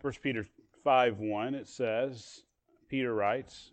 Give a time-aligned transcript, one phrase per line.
[0.00, 0.46] 1 Peter
[0.84, 2.42] 5 1, it says,
[2.88, 3.72] Peter writes,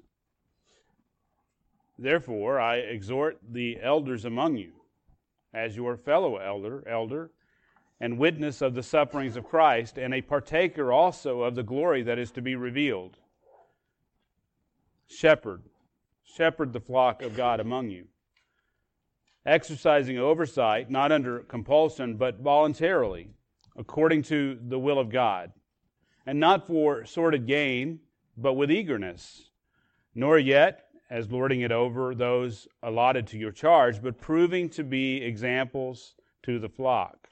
[1.97, 4.73] Therefore I exhort the elders among you,
[5.53, 7.31] as your fellow elder, elder,
[7.99, 12.19] and witness of the sufferings of Christ, and a partaker also of the glory that
[12.19, 13.17] is to be revealed.
[15.07, 15.61] Shepherd,
[16.23, 18.07] shepherd the flock of God among you,
[19.45, 23.29] exercising oversight, not under compulsion, but voluntarily,
[23.77, 25.53] according to the will of God,
[26.25, 27.99] and not for sordid gain,
[28.37, 29.49] but with eagerness,
[30.13, 35.17] nor yet as lording it over those allotted to your charge, but proving to be
[35.17, 37.29] examples to the flock.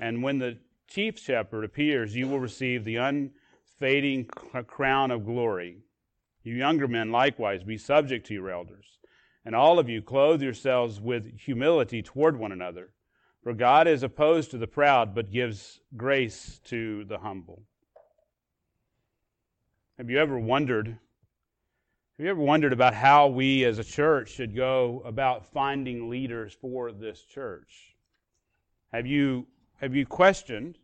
[0.00, 4.26] And when the chief shepherd appears, you will receive the unfading
[4.66, 5.78] crown of glory.
[6.42, 8.98] You younger men likewise be subject to your elders.
[9.46, 12.90] And all of you clothe yourselves with humility toward one another.
[13.42, 17.62] For God is opposed to the proud, but gives grace to the humble.
[19.96, 20.88] Have you ever wondered?
[20.88, 26.52] Have you ever wondered about how we as a church should go about finding leaders
[26.52, 27.94] for this church?
[28.92, 29.46] Have you
[29.80, 30.78] have you questioned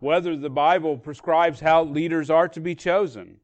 [0.00, 3.38] whether the Bible prescribes how leaders are to be chosen?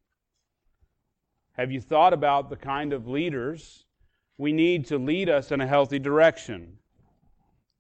[1.53, 3.87] Have you thought about the kind of leaders
[4.37, 6.77] we need to lead us in a healthy direction?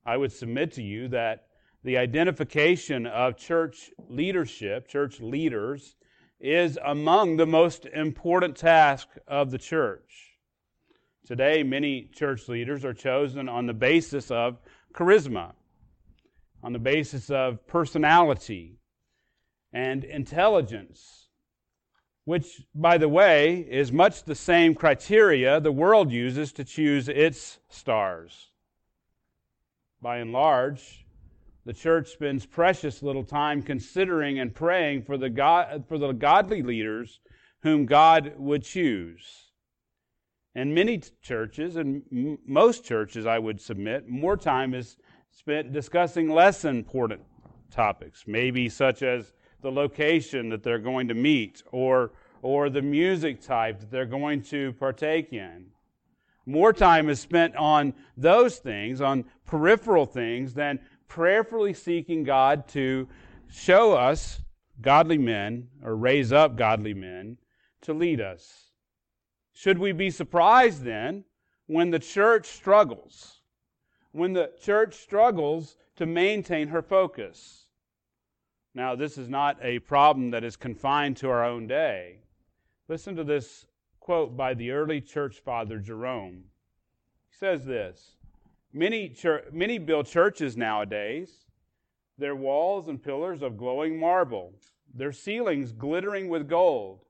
[0.06, 1.48] I would submit to you that
[1.84, 5.96] the identification of church leadership, church leaders,
[6.40, 10.36] is among the most important tasks of the church.
[11.26, 14.58] Today, many church leaders are chosen on the basis of
[14.94, 15.52] charisma
[16.62, 18.76] on the basis of personality
[19.72, 21.28] and intelligence,
[22.24, 27.58] which, by the way, is much the same criteria the world uses to choose its
[27.68, 28.50] stars.
[30.02, 31.06] By and large,
[31.64, 36.62] the church spends precious little time considering and praying for the, God, for the godly
[36.62, 37.20] leaders
[37.62, 39.50] whom God would choose.
[40.54, 44.96] And many churches, and m- most churches, I would submit, more time is
[45.30, 47.22] spent discussing less important
[47.70, 49.32] topics, maybe such as
[49.62, 54.42] the location that they're going to meet or, or the music type that they're going
[54.42, 55.66] to partake in.
[56.46, 63.06] More time is spent on those things, on peripheral things, than prayerfully seeking God to
[63.50, 64.40] show us
[64.80, 67.36] godly men or raise up godly men
[67.82, 68.70] to lead us.
[69.52, 71.24] Should we be surprised then
[71.66, 73.40] when the church struggles?
[74.12, 77.66] when the church struggles to maintain her focus.
[78.74, 82.20] Now, this is not a problem that is confined to our own day.
[82.88, 83.66] Listen to this
[83.98, 86.44] quote by the early church father Jerome.
[87.30, 88.16] He says this
[88.72, 89.14] Many,
[89.52, 91.46] many build churches nowadays,
[92.18, 94.54] their walls and pillars of glowing marble,
[94.94, 97.00] their ceilings glittering with gold,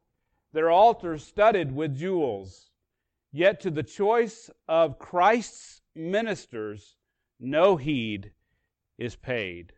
[0.53, 2.71] their altars studded with jewels.
[3.33, 6.97] Yet to the choice of Christ's ministers,
[7.39, 8.33] no heed
[8.99, 9.73] is paid.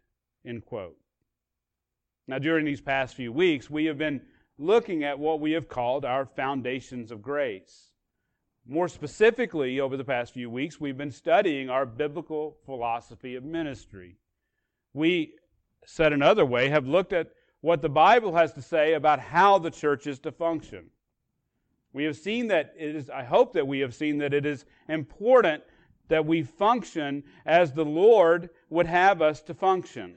[0.47, 0.97] End quote.
[2.26, 4.22] Now, during these past few weeks, we have been
[4.56, 7.91] looking at what we have called our foundations of grace.
[8.67, 14.17] More specifically, over the past few weeks, we've been studying our biblical philosophy of ministry.
[14.95, 15.34] We,
[15.84, 19.71] said another way, have looked at what the Bible has to say about how the
[19.71, 20.91] church is to function.
[21.93, 24.65] We have seen that it is, I hope that we have seen that it is
[24.89, 25.62] important
[26.09, 30.15] that we function as the Lord would have us to function.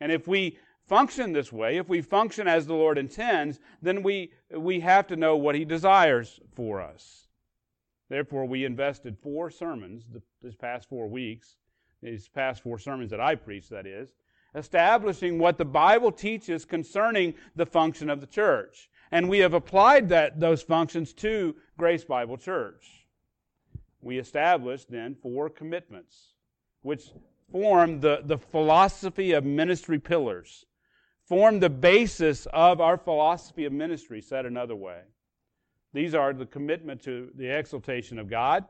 [0.00, 4.32] And if we function this way, if we function as the Lord intends, then we,
[4.50, 7.23] we have to know what He desires for us.
[8.08, 10.04] Therefore, we invested four sermons
[10.42, 11.56] this past four weeks,
[12.02, 14.10] these past four sermons that I preached, that is,
[14.54, 18.90] establishing what the Bible teaches concerning the function of the church.
[19.10, 23.04] And we have applied that, those functions to Grace Bible Church
[24.04, 26.34] we established then four commitments,
[26.82, 27.10] which
[27.50, 30.66] form the, the philosophy of ministry pillars,
[31.24, 35.00] form the basis of our philosophy of ministry, said another way.
[35.94, 38.64] These are the commitment to the exaltation of God,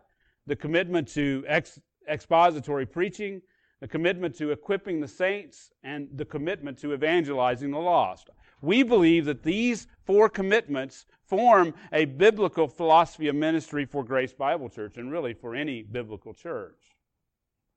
[0.46, 3.40] the commitment to ex, expository preaching,
[3.80, 8.28] the commitment to equipping the saints, and the commitment to evangelizing the lost.
[8.60, 14.68] We believe that these four commitments form a biblical philosophy of ministry for Grace Bible
[14.68, 16.78] Church and really for any biblical church.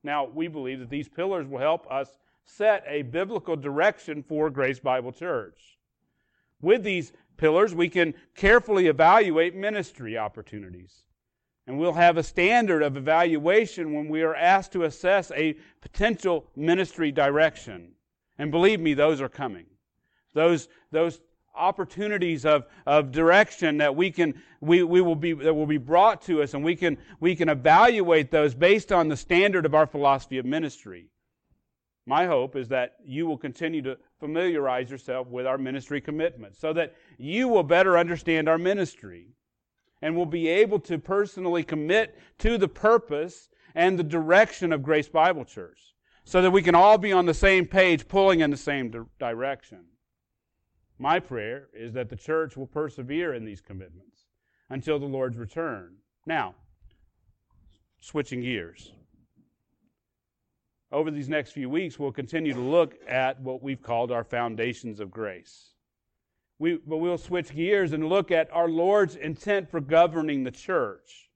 [0.04, 4.78] Now, we believe that these pillars will help us set a biblical direction for Grace
[4.78, 5.78] Bible Church.
[6.60, 11.02] With these pillars, we can carefully evaluate ministry opportunities.
[11.66, 16.46] And we'll have a standard of evaluation when we are asked to assess a potential
[16.56, 17.92] ministry direction.
[18.38, 19.66] And believe me, those are coming.
[20.34, 21.20] those, those
[21.54, 26.22] opportunities of, of direction that we can we, we will be that will be brought
[26.22, 29.86] to us and we can we can evaluate those based on the standard of our
[29.86, 31.08] philosophy of ministry
[32.06, 36.72] my hope is that you will continue to familiarize yourself with our ministry commitments so
[36.72, 39.28] that you will better understand our ministry
[40.02, 45.08] and will be able to personally commit to the purpose and the direction of Grace
[45.08, 45.94] Bible Church
[46.24, 48.98] so that we can all be on the same page, pulling in the same di-
[49.18, 49.84] direction.
[50.98, 54.26] My prayer is that the church will persevere in these commitments
[54.68, 55.96] until the Lord's return.
[56.26, 56.54] Now,
[58.00, 58.92] switching gears
[60.90, 65.00] over these next few weeks, we'll continue to look at what we've called our foundations
[65.00, 65.74] of grace.
[66.58, 71.30] We, but we'll switch gears and look at our Lord's intent for governing the church.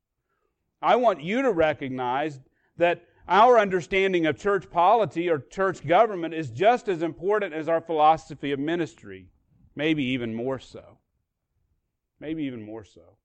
[0.81, 2.41] I want you to recognize
[2.77, 7.81] that our understanding of church polity or church government is just as important as our
[7.81, 9.29] philosophy of ministry,
[9.77, 10.99] maybe even more so.
[12.19, 13.19] Maybe even more so.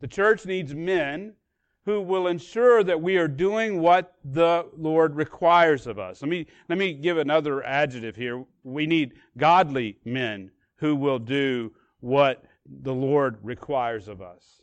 [0.00, 1.34] The church needs men
[1.84, 6.22] who will ensure that we are doing what the Lord requires of us.
[6.22, 8.44] Let me, let me give another adjective here.
[8.62, 12.44] We need godly men who will do what
[12.82, 14.62] the Lord requires of us.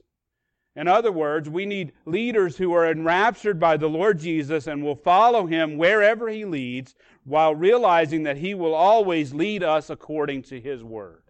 [0.75, 4.95] In other words, we need leaders who are enraptured by the Lord Jesus and will
[4.95, 6.95] follow him wherever he leads
[7.25, 11.24] while realizing that he will always lead us according to his word.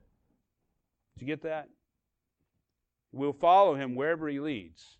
[1.16, 1.70] Did you get that?
[3.12, 4.98] We'll follow him wherever he leads.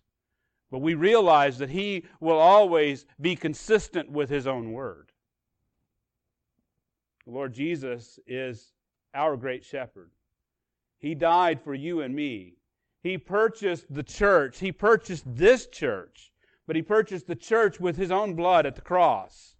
[0.72, 5.12] But we realize that He will always be consistent with His own word.
[7.26, 8.72] The Lord Jesus is
[9.14, 10.10] our great shepherd.
[10.98, 12.54] He died for you and me.
[13.02, 14.60] He purchased the church.
[14.60, 16.32] He purchased this church,
[16.66, 19.56] but He purchased the church with His own blood at the cross.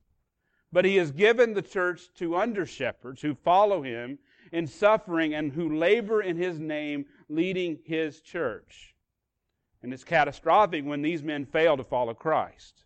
[0.73, 4.19] But He has given the church to under shepherds who follow Him
[4.51, 8.92] in suffering and who labor in His name, leading His church.
[9.83, 12.85] And it's catastrophic when these men fail to follow Christ.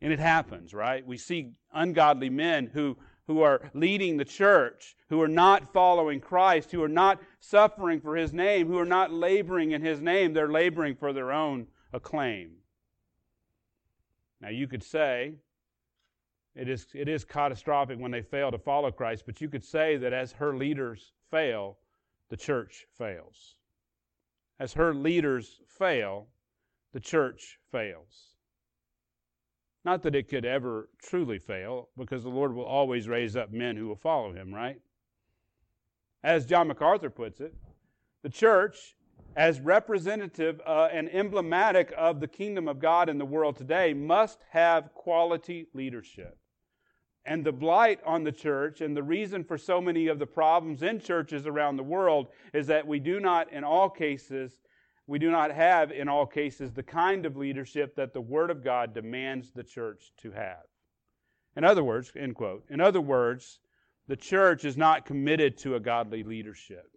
[0.00, 1.06] And it happens, right?
[1.06, 2.96] We see ungodly men who,
[3.26, 8.16] who are leading the church, who are not following Christ, who are not suffering for
[8.16, 10.32] his name, who are not laboring in his name.
[10.32, 12.52] They're laboring for their own acclaim.
[14.40, 15.34] Now, you could say
[16.54, 19.96] it is, it is catastrophic when they fail to follow Christ, but you could say
[19.96, 21.78] that as her leaders fail,
[22.28, 23.56] the church fails.
[24.60, 26.28] As her leaders fail,
[26.92, 28.34] the church fails.
[29.84, 33.76] Not that it could ever truly fail, because the Lord will always raise up men
[33.76, 34.80] who will follow him, right?
[36.22, 37.54] As John MacArthur puts it,
[38.22, 38.94] the church,
[39.34, 44.38] as representative uh, and emblematic of the kingdom of God in the world today, must
[44.50, 46.38] have quality leadership.
[47.24, 50.82] And the blight on the church and the reason for so many of the problems
[50.82, 54.58] in churches around the world is that we do not, in all cases,
[55.06, 58.64] we do not have, in all cases, the kind of leadership that the Word of
[58.64, 60.64] God demands the church to have.
[61.56, 63.60] In other words, end quote, in other words,
[64.08, 66.90] the church is not committed to a godly leadership.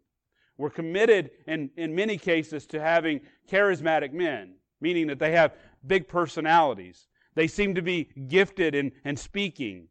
[0.57, 3.21] We're committed, in, in many cases, to having
[3.51, 5.55] charismatic men, meaning that they have
[5.85, 7.07] big personalities.
[7.35, 9.89] They seem to be gifted in, in speaking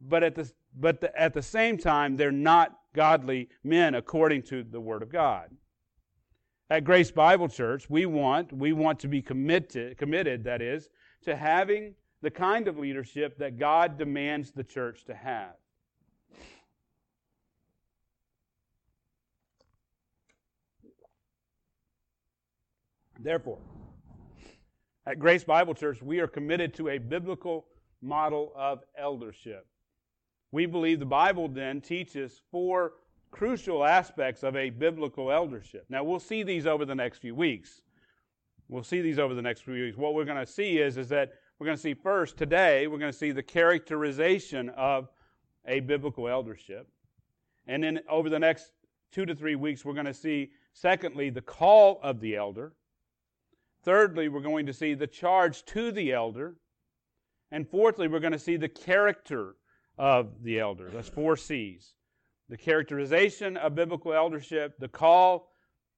[0.00, 4.62] but at the but the, at the same time they're not godly men according to
[4.62, 5.50] the word of God.
[6.68, 10.88] At Grace Bible Church, we want we want to be committed committed that is
[11.22, 15.54] to having the kind of leadership that God demands the church to have.
[23.18, 23.58] Therefore,
[25.06, 27.66] at Grace Bible Church, we are committed to a biblical
[28.02, 29.66] model of eldership.
[30.56, 32.94] We believe the Bible then teaches four
[33.30, 35.84] crucial aspects of a biblical eldership.
[35.90, 37.82] Now, we'll see these over the next few weeks.
[38.70, 39.98] We'll see these over the next few weeks.
[39.98, 42.96] What we're going to see is, is that we're going to see first, today, we're
[42.96, 45.10] going to see the characterization of
[45.66, 46.88] a biblical eldership.
[47.66, 48.72] And then over the next
[49.12, 52.72] two to three weeks, we're going to see, secondly, the call of the elder.
[53.84, 56.56] Thirdly, we're going to see the charge to the elder.
[57.52, 59.56] And fourthly, we're going to see the character
[59.98, 60.90] of the elder.
[60.90, 61.94] That's four C's.
[62.48, 65.48] The characterization of biblical eldership, the call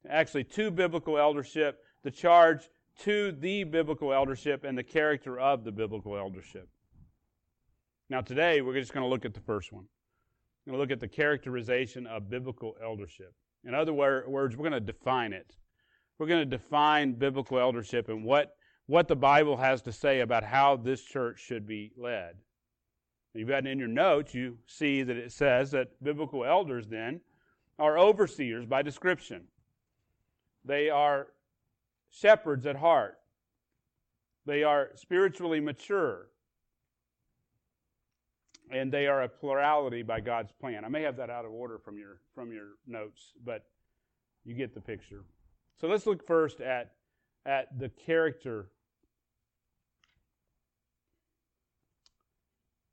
[0.09, 2.69] actually to biblical eldership, the charge
[3.00, 6.69] to the biblical eldership, and the character of the biblical eldership.
[8.11, 9.85] Now, today, we're just going to look at the first one.
[10.64, 13.35] We're going to look at the characterization of biblical eldership.
[13.64, 15.57] In other words, we're going to define it.
[16.19, 18.55] We're going to define biblical eldership and what,
[18.87, 22.35] what the Bible has to say about how this church should be led.
[23.35, 27.20] You've got in your notes, you see that it says that biblical elders then
[27.78, 29.44] are overseers by description.
[30.64, 31.28] They are
[32.11, 33.18] shepherds at heart.
[34.47, 36.28] They are spiritually mature.
[38.70, 40.85] And they are a plurality by God's plan.
[40.85, 43.64] I may have that out of order from your from your notes, but
[44.44, 45.25] you get the picture.
[45.80, 46.92] So let's look first at
[47.47, 48.70] at the character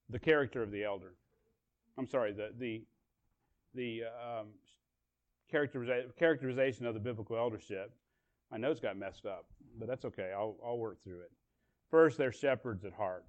[0.10, 1.14] the character of the elder.
[1.98, 2.84] I'm sorry, the the
[3.74, 4.48] the um,
[5.52, 7.92] characteriza- characterization of the biblical eldership.
[8.52, 9.46] My notes got messed up,
[9.80, 10.32] but that's okay.
[10.36, 11.32] I'll I'll work through it.
[11.90, 13.26] First, they're shepherds at heart.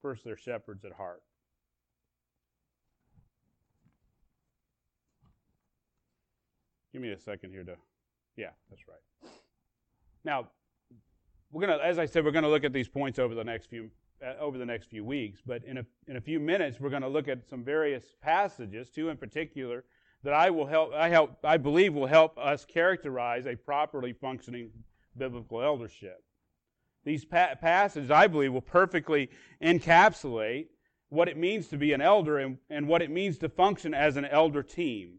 [0.00, 1.22] First, they're shepherds at heart.
[6.92, 7.76] Give me a second here to,
[8.36, 9.32] yeah, that's right.
[10.24, 10.48] Now,
[11.50, 13.90] we're gonna, as I said, we're gonna look at these points over the next few
[14.24, 15.40] uh, over the next few weeks.
[15.44, 18.90] But in a in a few minutes, we're going to look at some various passages,
[18.90, 19.84] two in particular,
[20.22, 20.92] that I will help.
[20.94, 21.38] I help.
[21.44, 24.70] I believe will help us characterize a properly functioning
[25.16, 26.22] biblical eldership.
[27.04, 29.30] These pa- passages, I believe, will perfectly
[29.62, 30.66] encapsulate
[31.08, 34.16] what it means to be an elder and, and what it means to function as
[34.16, 35.18] an elder team.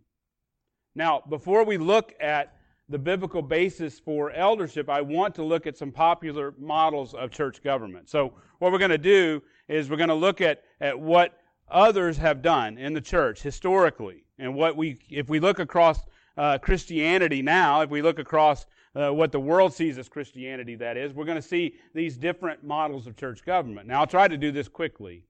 [0.96, 2.56] Now, before we look at
[2.90, 7.64] the biblical basis for eldership, I want to look at some popular models of church
[7.64, 8.10] government.
[8.10, 12.18] So, what we're going to do is we're going to look at, at what others
[12.18, 14.24] have done in the church historically.
[14.40, 16.00] And what we, if we look across
[16.38, 20.98] uh, Christianity now, if we look across uh, what the world sees as Christianity, that
[20.98, 23.88] is, we're going to see these different models of church government.
[23.88, 25.24] Now, I'll try to do this quickly.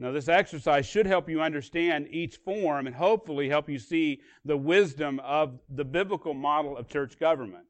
[0.00, 4.56] Now, this exercise should help you understand each form and hopefully help you see the
[4.56, 7.64] wisdom of the biblical model of church government.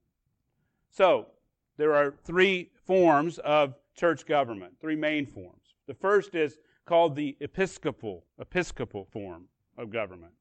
[0.90, 1.28] So,
[1.78, 5.74] there are three forms of church government, three main forms.
[5.86, 9.44] The first is called the episcopal, episcopal form
[9.78, 10.32] of government.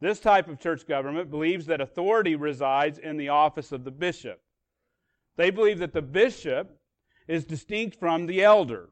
[0.00, 4.42] This type of church government believes that authority resides in the office of the bishop.
[5.36, 6.78] They believe that the bishop
[7.26, 8.90] is distinct from the elder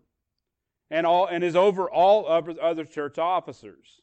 [0.91, 4.01] and, all, and is over all other church officers.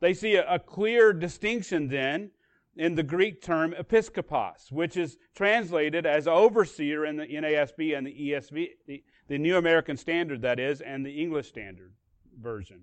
[0.00, 2.30] They see a, a clear distinction then
[2.76, 8.12] in the Greek term episkopos, which is translated as overseer in the NASB and the
[8.12, 11.92] ESV, the, the New American Standard, that is, and the English Standard
[12.40, 12.80] Version.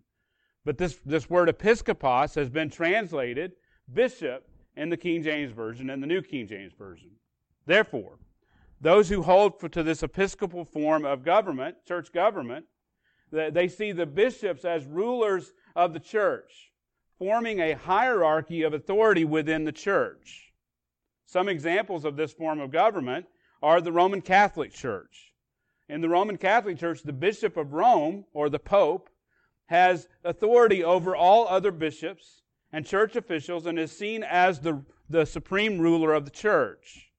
[0.63, 3.53] But this, this word episkopos has been translated
[3.93, 7.11] bishop in the King James Version and the New King James Version.
[7.65, 8.17] Therefore,
[8.79, 12.65] those who hold to this episcopal form of government, church government,
[13.31, 16.71] they see the bishops as rulers of the church,
[17.17, 20.53] forming a hierarchy of authority within the church.
[21.25, 23.25] Some examples of this form of government
[23.61, 25.33] are the Roman Catholic Church.
[25.87, 29.09] In the Roman Catholic Church, the Bishop of Rome, or the Pope,
[29.67, 32.41] has authority over all other bishops
[32.73, 37.11] and church officials and is seen as the, the supreme ruler of the church.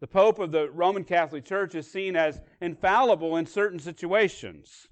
[0.00, 4.88] The Pope of the Roman Catholic Church is seen as infallible in certain situations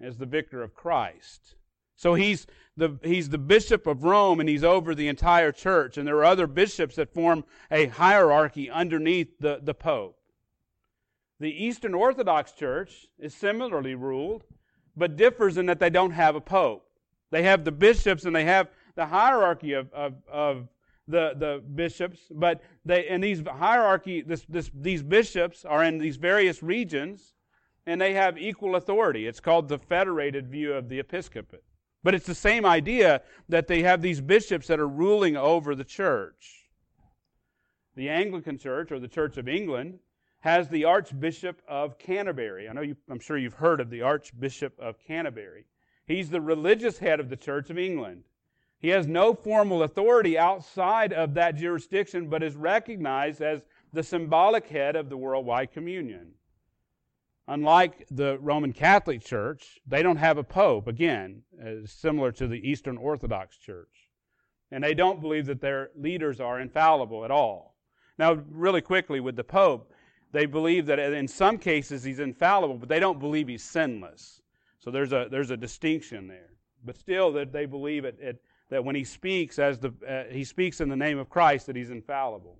[0.00, 1.54] as the vicar of Christ.
[1.96, 2.46] So he's
[2.76, 5.96] the, he's the bishop of Rome and he's over the entire church.
[5.96, 10.18] And there are other bishops that form a hierarchy underneath the, the pope.
[11.40, 14.44] The Eastern Orthodox Church is similarly ruled,
[14.96, 16.86] but differs in that they don't have a pope.
[17.30, 20.68] They have the bishops and they have the hierarchy of, of, of
[21.08, 26.16] the, the bishops, but they, and these hierarchy, this, this, these bishops are in these
[26.16, 27.34] various regions,
[27.86, 29.26] and they have equal authority.
[29.26, 31.62] It's called the federated view of the episcopate.
[32.02, 35.84] But it's the same idea that they have these bishops that are ruling over the
[35.84, 36.68] church.
[37.96, 39.98] The Anglican Church, or the Church of England,
[40.40, 42.68] has the Archbishop of Canterbury.
[42.68, 45.64] I know you, I'm sure you've heard of the Archbishop of Canterbury.
[46.06, 48.24] He's the religious head of the Church of England.
[48.78, 53.62] He has no formal authority outside of that jurisdiction, but is recognized as
[53.94, 56.32] the symbolic head of the worldwide communion.
[57.46, 61.42] Unlike the Roman Catholic Church, they don't have a pope, again,
[61.84, 64.08] similar to the Eastern Orthodox Church.
[64.70, 67.76] And they don't believe that their leaders are infallible at all.
[68.18, 69.92] Now, really quickly, with the pope,
[70.32, 74.40] they believe that in some cases he's infallible, but they don't believe he's sinless.
[74.78, 76.50] So there's a, there's a distinction there.
[76.84, 80.44] But still, that they believe it, it, that when he speaks, as the, uh, he
[80.44, 82.58] speaks in the name of Christ, that he's infallible.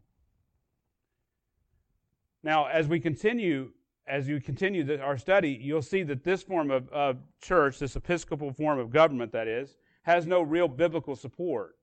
[2.43, 3.71] Now, as we continue
[4.07, 7.97] as you continue the, our study, you'll see that this form of, of church, this
[7.97, 11.77] episcopal form of government, that is, has no real biblical support.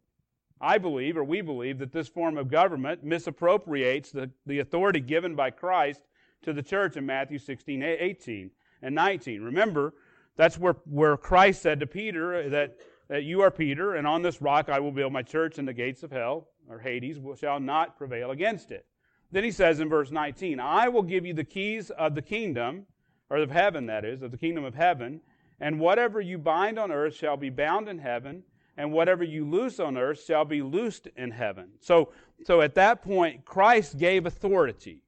[0.60, 5.36] I believe, or we believe, that this form of government misappropriates the, the authority given
[5.36, 6.02] by Christ
[6.44, 8.52] to the church in Matthew 16, 18,
[8.84, 9.42] and 19.
[9.42, 9.96] Remember,
[10.36, 12.78] that's where, where Christ said to Peter that
[13.12, 15.74] that you are Peter, and on this rock I will build my church, and the
[15.74, 18.86] gates of hell, or Hades, shall not prevail against it.
[19.32, 22.86] Then he says in verse 19, I will give you the keys of the kingdom,
[23.30, 25.22] or of heaven, that is, of the kingdom of heaven,
[25.60, 28.44] and whatever you bind on earth shall be bound in heaven,
[28.78, 31.70] and whatever you loose on earth shall be loosed in heaven.
[31.80, 32.10] So,
[32.44, 35.04] so at that point, Christ gave authority.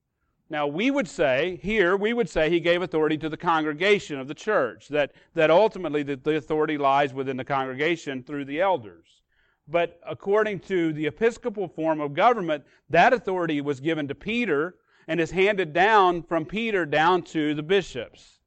[0.50, 4.28] Now, we would say, here, we would say he gave authority to the congregation of
[4.28, 9.23] the church, that, that ultimately the, the authority lies within the congregation through the elders.
[9.68, 14.76] But according to the episcopal form of government, that authority was given to Peter
[15.08, 18.40] and is handed down from Peter down to the bishops.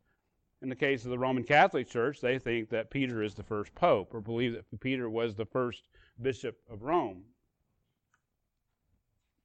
[0.63, 3.75] In the case of the Roman Catholic Church, they think that Peter is the first
[3.75, 5.89] pope or believe that Peter was the first
[6.21, 7.25] bishop of Rome.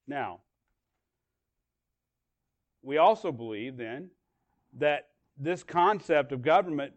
[0.07, 0.39] Now,
[2.81, 4.09] we also believe then
[4.73, 6.93] that this concept of government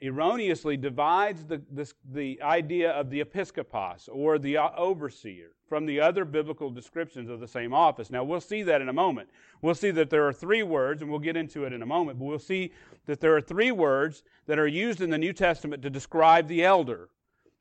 [0.00, 6.24] erroneously divides the, this, the idea of the episkopos or the overseer from the other
[6.24, 8.10] biblical descriptions of the same office.
[8.10, 9.28] Now, we'll see that in a moment.
[9.62, 12.18] We'll see that there are three words, and we'll get into it in a moment,
[12.18, 12.72] but we'll see
[13.06, 16.64] that there are three words that are used in the New Testament to describe the
[16.64, 17.08] elder.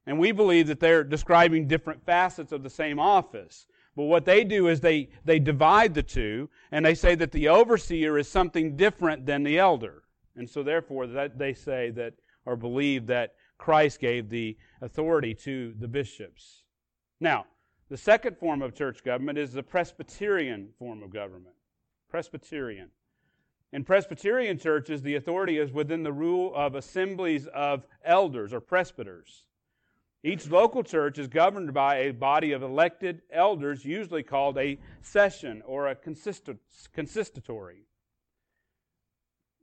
[0.05, 3.67] And we believe that they're describing different facets of the same office.
[3.95, 7.47] But what they do is they, they divide the two, and they say that the
[7.47, 10.03] overseer is something different than the elder.
[10.35, 12.13] And so, therefore, that they say that
[12.45, 16.63] or believe that Christ gave the authority to the bishops.
[17.19, 17.45] Now,
[17.89, 21.55] the second form of church government is the Presbyterian form of government.
[22.09, 22.89] Presbyterian.
[23.71, 29.45] In Presbyterian churches, the authority is within the rule of assemblies of elders or presbyters.
[30.23, 35.61] Each local church is governed by a body of elected elders, usually called a session
[35.65, 36.57] or a consistory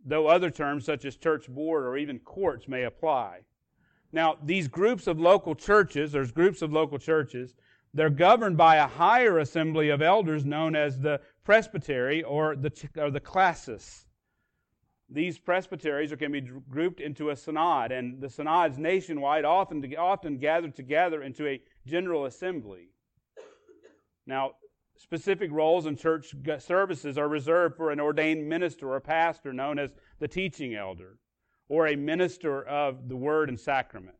[0.05, 3.41] though other terms such as church board or even courts may apply.
[4.13, 7.55] Now, these groups of local churches, there's groups of local churches,
[7.93, 13.11] they're governed by a higher assembly of elders known as the presbytery or the, or
[13.11, 14.07] the classis.
[15.09, 20.69] These presbyteries can be grouped into a synod, and the synods nationwide often, often gather
[20.69, 22.91] together into a general assembly.
[24.25, 24.53] Now,
[25.01, 29.95] specific roles in church services are reserved for an ordained minister or pastor known as
[30.19, 31.17] the teaching elder
[31.69, 34.17] or a minister of the word and sacrament.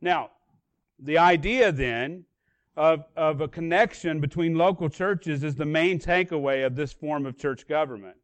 [0.00, 0.30] Now,
[0.98, 2.24] the idea then
[2.76, 7.38] of, of a connection between local churches is the main takeaway of this form of
[7.38, 8.16] church government.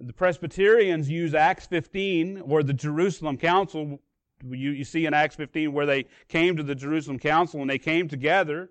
[0.00, 4.00] The Presbyterians use Acts 15 or the Jerusalem Council.
[4.44, 7.78] You, you see in Acts 15 where they came to the Jerusalem Council and they
[7.78, 8.68] came together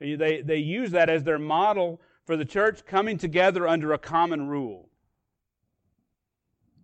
[0.00, 4.48] they, they use that as their model for the church coming together under a common
[4.48, 4.88] rule.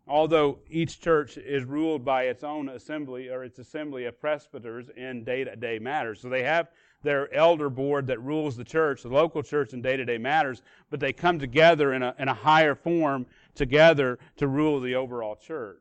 [0.08, 5.24] Although each church is ruled by its own assembly or its assembly of presbyters in
[5.24, 6.20] day to day matters.
[6.20, 6.68] So they have
[7.02, 10.62] their elder board that rules the church, the local church in day to day matters,
[10.90, 15.34] but they come together in a, in a higher form together to rule the overall
[15.34, 15.78] church.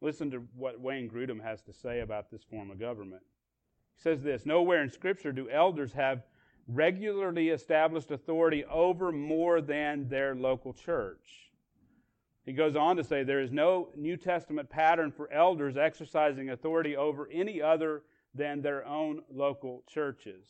[0.00, 3.22] Listen to what Wayne Grudem has to say about this form of government
[3.98, 6.22] says this Nowhere in Scripture do elders have
[6.66, 11.50] regularly established authority over more than their local church.
[12.44, 16.96] He goes on to say there is no New Testament pattern for elders exercising authority
[16.96, 18.02] over any other
[18.34, 20.46] than their own local churches.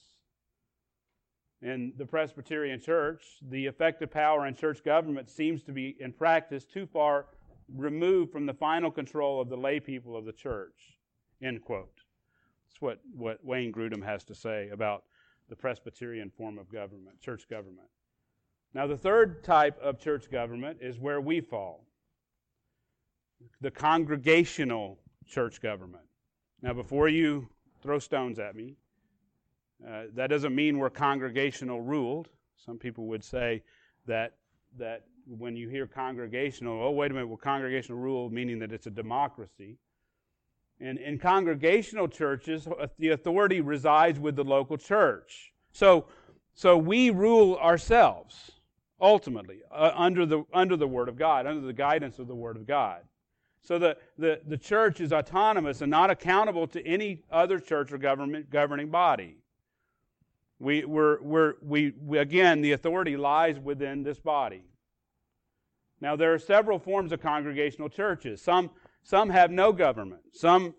[1.61, 6.64] In the Presbyterian Church, the effective power in church government seems to be, in practice,
[6.64, 7.26] too far
[7.74, 10.98] removed from the final control of the lay people of the church.
[11.42, 11.97] End quote.
[12.79, 15.03] That's what, what Wayne Grudem has to say about
[15.49, 17.88] the Presbyterian form of government, church government.
[18.73, 21.87] Now, the third type of church government is where we fall
[23.61, 26.05] the congregational church government.
[26.62, 27.49] Now, before you
[27.83, 28.77] throw stones at me,
[29.85, 32.29] uh, that doesn't mean we're congregational ruled.
[32.64, 33.62] Some people would say
[34.07, 34.35] that
[34.77, 38.87] that when you hear congregational, oh wait a minute, well congregational rule meaning that it's
[38.87, 39.79] a democracy.
[40.81, 45.53] In congregational churches, uh, the authority resides with the local church.
[45.73, 46.07] So,
[46.55, 48.53] so we rule ourselves,
[49.01, 52.57] ultimately, uh, under, the, under the Word of God, under the guidance of the Word
[52.57, 53.01] of God.
[53.61, 57.99] So the, the, the church is autonomous and not accountable to any other church or
[57.99, 59.37] government governing body.
[60.61, 64.62] We, we're, we're, we, we, again, the authority lies within this body.
[66.01, 68.41] Now, there are several forms of congregational churches.
[68.41, 68.71] Some,
[69.02, 70.22] some have no government.
[70.32, 70.74] Some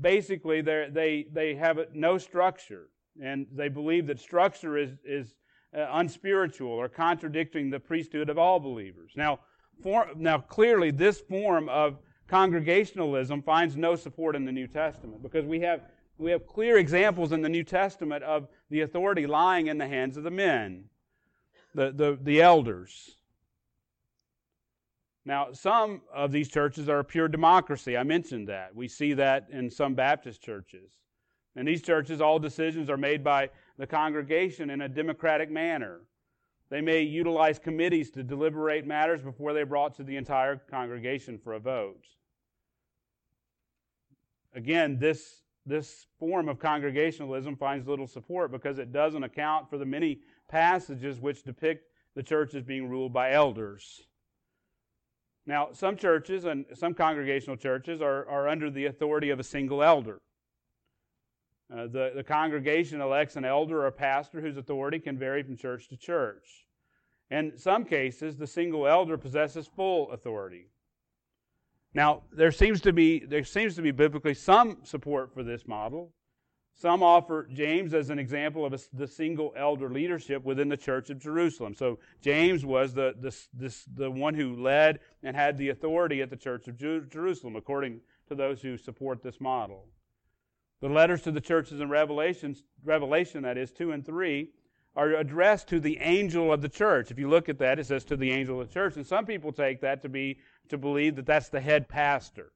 [0.00, 2.88] basically they they have no structure,
[3.22, 5.34] and they believe that structure is is
[5.76, 9.12] uh, unspiritual or contradicting the priesthood of all believers.
[9.16, 9.40] Now,
[9.82, 15.44] for, now clearly this form of congregationalism finds no support in the New Testament because
[15.46, 15.82] we have,
[16.18, 20.16] we have clear examples in the New Testament of the authority lying in the hands
[20.16, 20.84] of the men,
[21.74, 23.16] the, the, the elders.
[25.24, 27.96] Now, some of these churches are a pure democracy.
[27.96, 28.74] I mentioned that.
[28.74, 30.90] We see that in some Baptist churches.
[31.54, 36.00] In these churches, all decisions are made by the congregation in a democratic manner.
[36.70, 41.52] They may utilize committees to deliberate matters before they're brought to the entire congregation for
[41.52, 42.06] a vote.
[44.54, 49.84] Again, this, this form of congregationalism finds little support because it doesn't account for the
[49.84, 54.06] many passages which depict the church as being ruled by elders.
[55.46, 59.82] Now, some churches and some congregational churches are, are under the authority of a single
[59.82, 60.20] elder.
[61.72, 65.56] Uh, the, the congregation elects an elder or a pastor whose authority can vary from
[65.56, 66.66] church to church.
[67.30, 70.66] In some cases, the single elder possesses full authority.
[71.94, 76.12] Now, there seems to be there seems to be biblically some support for this model.
[76.74, 81.10] Some offer James as an example of a, the single elder leadership within the church
[81.10, 81.74] of Jerusalem.
[81.74, 86.30] So James was the, the, this, the one who led and had the authority at
[86.30, 89.86] the church of Jerusalem, according to those who support this model.
[90.80, 94.48] The letters to the churches in Revelations, Revelation, that is, 2 and 3,
[94.96, 97.10] are addressed to the angel of the church.
[97.10, 98.96] If you look at that, it says to the angel of the church.
[98.96, 102.52] And some people take that to be to believe that that's the head pastor.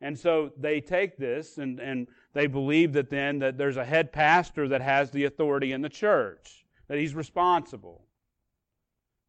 [0.00, 4.12] And so they take this and, and they believe that then that there's a head
[4.12, 8.06] pastor that has the authority in the church, that he's responsible.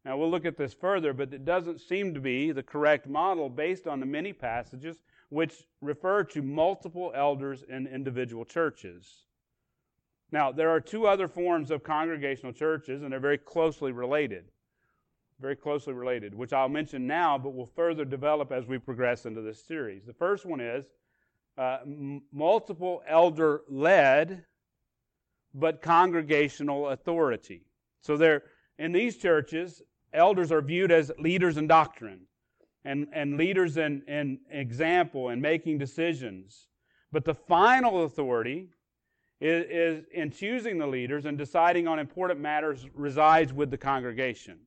[0.04, 3.48] Now we'll look at this further, but it doesn't seem to be the correct model
[3.48, 4.96] based on the many passages
[5.30, 9.24] which refer to multiple elders in individual churches.
[10.30, 14.44] Now, there are two other forms of congregational churches, and they're very closely related.
[15.40, 19.42] Very closely related, which I'll mention now, but will further develop as we progress into
[19.42, 20.04] this series.
[20.04, 20.86] The first one is
[21.56, 21.78] uh,
[22.32, 24.44] multiple elder led,
[25.54, 27.62] but congregational authority.
[28.00, 28.42] So, there,
[28.78, 32.20] in these churches, elders are viewed as leaders in doctrine
[32.84, 36.68] and, and leaders in, in example and making decisions.
[37.12, 38.70] But the final authority
[39.40, 44.58] is, is in choosing the leaders and deciding on important matters resides with the congregation.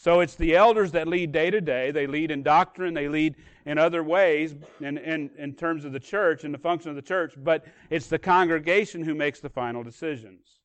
[0.00, 1.90] So it's the elders that lead day to day.
[1.90, 3.34] They lead in doctrine, they lead
[3.66, 7.02] in other ways in, in, in terms of the church and the function of the
[7.02, 10.60] church, but it's the congregation who makes the final decisions.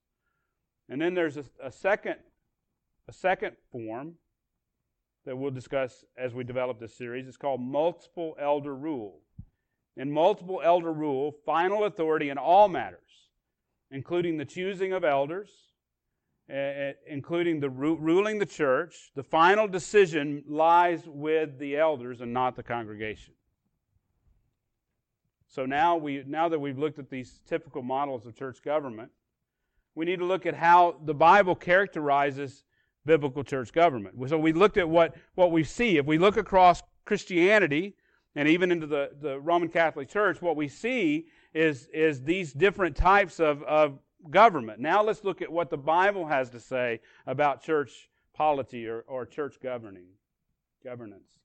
[0.88, 2.16] And then there's a, a second,
[3.10, 4.14] a second form
[5.26, 7.28] that we'll discuss as we develop this series.
[7.28, 9.20] It's called multiple elder rule.
[9.98, 13.02] In multiple elder rule, final authority in all matters,
[13.92, 15.50] including the choosing of elders,
[16.48, 22.32] Uh, uh, including the ruling the church, the final decision lies with the elders and
[22.32, 23.34] not the congregation.
[25.48, 29.10] So now we now that we've looked at these typical models of church government,
[29.96, 32.64] we need to look at how the Bible characterizes
[33.06, 34.16] biblical church government.
[34.28, 35.98] So we looked at what, what we see.
[35.98, 37.96] If we look across Christianity
[38.36, 42.96] and even into the, the Roman Catholic Church, what we see is, is these different
[42.96, 44.80] types of, of government.
[44.80, 49.26] Now let's look at what the Bible has to say about church polity or, or
[49.26, 50.08] church governing,
[50.84, 51.40] governance.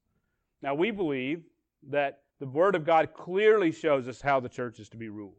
[0.63, 1.43] Now we believe
[1.89, 5.35] that the Word of God clearly shows us how the church is to be ruled.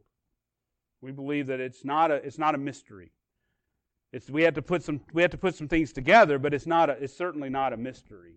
[1.00, 3.12] We believe that it's not a, it's not a mystery.
[4.12, 6.66] It's, we, have to put some, we have to put some things together, but it's,
[6.66, 8.36] not a, it's certainly not a mystery.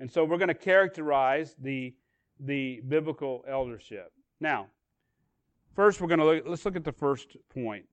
[0.00, 1.94] And so we're going to characterize the,
[2.40, 4.12] the biblical eldership.
[4.40, 4.68] Now,
[5.74, 7.84] first we're going to look, let's look at the first point.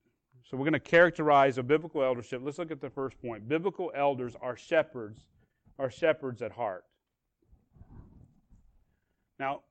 [0.44, 2.42] So we're going to characterize a biblical eldership.
[2.44, 3.48] Let's look at the first point.
[3.48, 5.22] Biblical elders are shepherds,
[5.78, 6.86] are shepherds at heart.
[9.38, 9.62] Now,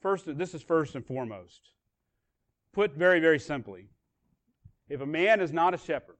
[0.00, 1.70] first, this is first and foremost.
[2.72, 3.88] Put very, very simply,
[4.88, 6.16] if a man is not a shepherd,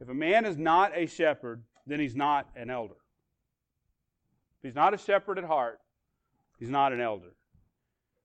[0.00, 2.96] if a man is not a shepherd, then he's not an elder.
[4.58, 5.80] If he's not a shepherd at heart,
[6.58, 7.34] he's not an elder.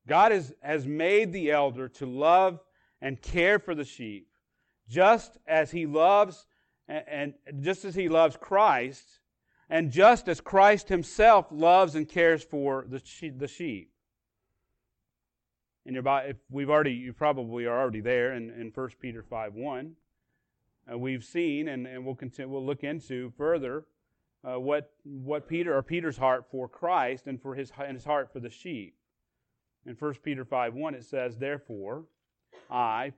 [0.08, 2.60] God has, has made the elder to love
[3.02, 4.28] and care for the sheep,
[4.90, 6.46] just as he loves
[6.88, 9.20] and, and just as he loves Christ,
[9.70, 13.02] and just as Christ himself loves and cares for the,
[13.38, 13.92] the sheep
[15.86, 19.96] your Bible, we've already, you probably are already there in, in 1 Peter 5 1.
[20.92, 23.86] Uh, we've seen, and, and we'll, continue, we'll look into further
[24.44, 28.32] uh, what, what Peter, or Peter's heart for Christ and for his, and his heart
[28.34, 28.96] for the sheep.
[29.86, 32.06] In 1 Peter 5 1, it says, Therefore,
[32.70, 33.14] I,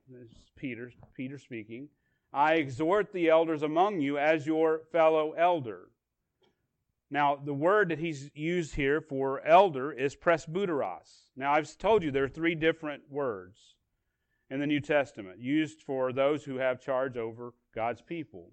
[0.55, 1.89] Peter, Peter speaking,
[2.31, 5.89] I exhort the elders among you as your fellow elder.
[7.11, 11.29] Now, the word that he's used here for elder is presbyteros.
[11.35, 13.75] Now, I've told you there are three different words
[14.49, 18.49] in the New Testament used for those who have charge over God's people.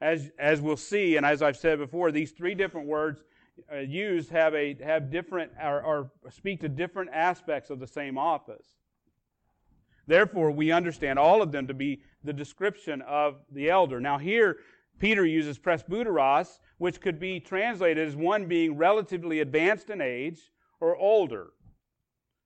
[0.00, 3.22] As, as we'll see, and as I've said before, these three different words
[3.72, 8.18] uh, used have a have different or, or speak to different aspects of the same
[8.18, 8.66] office.
[10.06, 14.00] Therefore, we understand all of them to be the description of the elder.
[14.00, 14.56] Now, here
[14.98, 20.40] Peter uses presbyteros, which could be translated as one being relatively advanced in age
[20.80, 21.48] or older.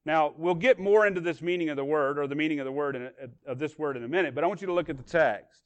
[0.04, 2.72] Now, we'll get more into this meaning of the word, or the meaning of the
[2.72, 3.10] word in,
[3.46, 5.62] of this word in a minute, but I want you to look at the text.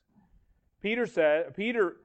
[0.83, 1.97] Peter said, Peter,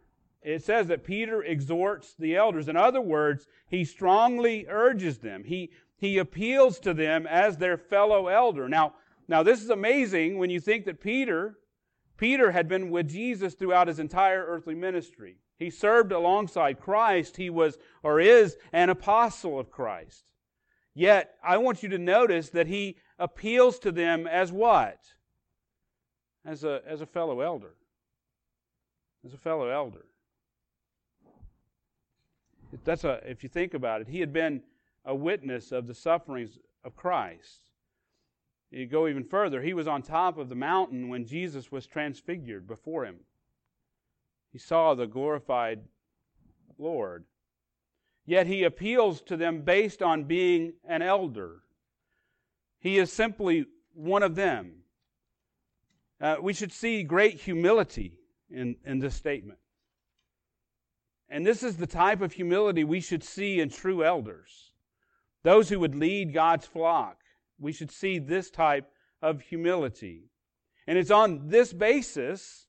[0.41, 2.67] it says that Peter exhorts the elders.
[2.67, 5.43] In other words, he strongly urges them.
[5.43, 8.67] He, he appeals to them as their fellow elder.
[8.67, 8.95] Now,
[9.27, 11.59] now this is amazing when you think that Peter,
[12.17, 15.37] Peter had been with Jesus throughout his entire earthly ministry.
[15.57, 17.37] He served alongside Christ.
[17.37, 20.23] He was or is an apostle of Christ.
[20.95, 24.97] Yet, I want you to notice that he appeals to them as what?
[26.43, 27.75] As a, as a fellow elder.
[29.23, 30.05] As a fellow elder.
[32.83, 34.61] That's a, if you think about it, he had been
[35.05, 37.61] a witness of the sufferings of Christ.
[38.71, 42.67] You go even further, he was on top of the mountain when Jesus was transfigured
[42.67, 43.17] before him.
[44.51, 45.81] He saw the glorified
[46.77, 47.25] Lord.
[48.25, 51.63] Yet he appeals to them based on being an elder.
[52.79, 54.75] He is simply one of them.
[56.19, 58.13] Uh, we should see great humility
[58.49, 59.59] in, in this statement.
[61.31, 64.73] And this is the type of humility we should see in true elders.
[65.43, 67.21] Those who would lead God's flock.
[67.57, 68.91] We should see this type
[69.21, 70.25] of humility.
[70.87, 72.67] And it's on this basis,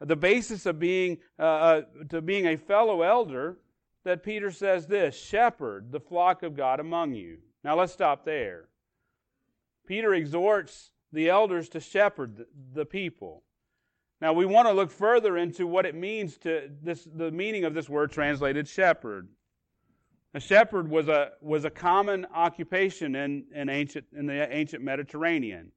[0.00, 3.58] the basis of being, uh, uh to being a fellow elder,
[4.04, 7.38] that Peter says this shepherd the flock of God among you.
[7.64, 8.68] Now let's stop there.
[9.86, 13.42] Peter exhorts the elders to shepherd the people.
[14.20, 17.74] Now we want to look further into what it means to this the meaning of
[17.74, 19.28] this word translated shepherd.
[20.34, 25.72] A shepherd was a was a common occupation in, in ancient in the ancient Mediterranean.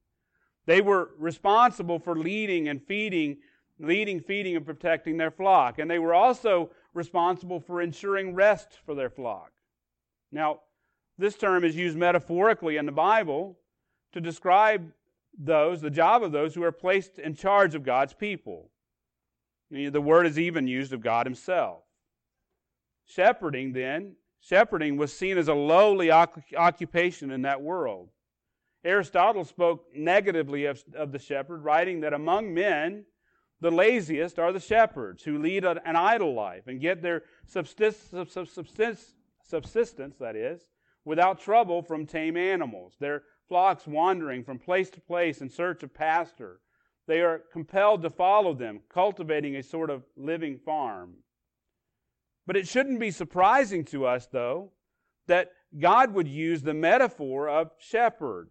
[0.66, 3.38] They were responsible for leading and feeding,
[3.78, 5.78] leading, feeding, and protecting their flock.
[5.78, 9.50] And they were also responsible for ensuring rest for their flock.
[10.30, 10.60] Now,
[11.18, 13.58] this term is used metaphorically in the Bible
[14.12, 14.92] to describe
[15.38, 18.70] those, the job of those who are placed in charge of God's people.
[19.70, 21.82] The word is even used of God Himself.
[23.06, 28.10] Shepherding, then, shepherding was seen as a lowly occupation in that world.
[28.84, 33.04] Aristotle spoke negatively of, of the shepherd, writing that among men,
[33.60, 38.36] the laziest are the shepherds who lead an idle life and get their subsistence,
[39.44, 40.60] subsistence, that is,
[41.04, 42.94] without trouble from tame animals.
[42.98, 46.58] Their flocks wandering from place to place in search of pasture.
[47.06, 51.16] They are compelled to follow them, cultivating a sort of living farm.
[52.46, 54.72] But it shouldn't be surprising to us, though,
[55.26, 58.48] that God would use the metaphor of shepherd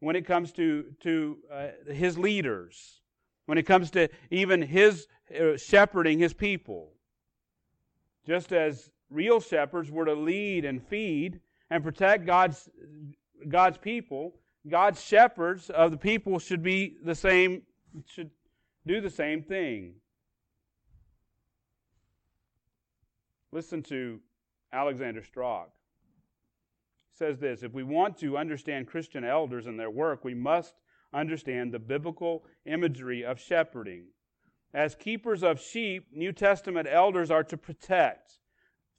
[0.00, 3.02] when it comes to, to uh, his leaders
[3.44, 5.06] when it comes to even his
[5.40, 6.94] uh, shepherding his people.
[8.26, 11.38] Just as real shepherds were to lead and feed
[11.70, 12.68] and protect God's,
[13.48, 14.34] God's people,
[14.68, 17.62] God's shepherds of the people should be the same,
[18.06, 18.30] should
[18.86, 19.94] do the same thing.
[23.52, 24.20] Listen to
[24.72, 25.70] Alexander Strauch.
[27.10, 30.74] He says this If we want to understand Christian elders and their work, we must
[31.14, 34.06] understand the biblical imagery of shepherding.
[34.74, 38.38] As keepers of sheep, New Testament elders are to protect,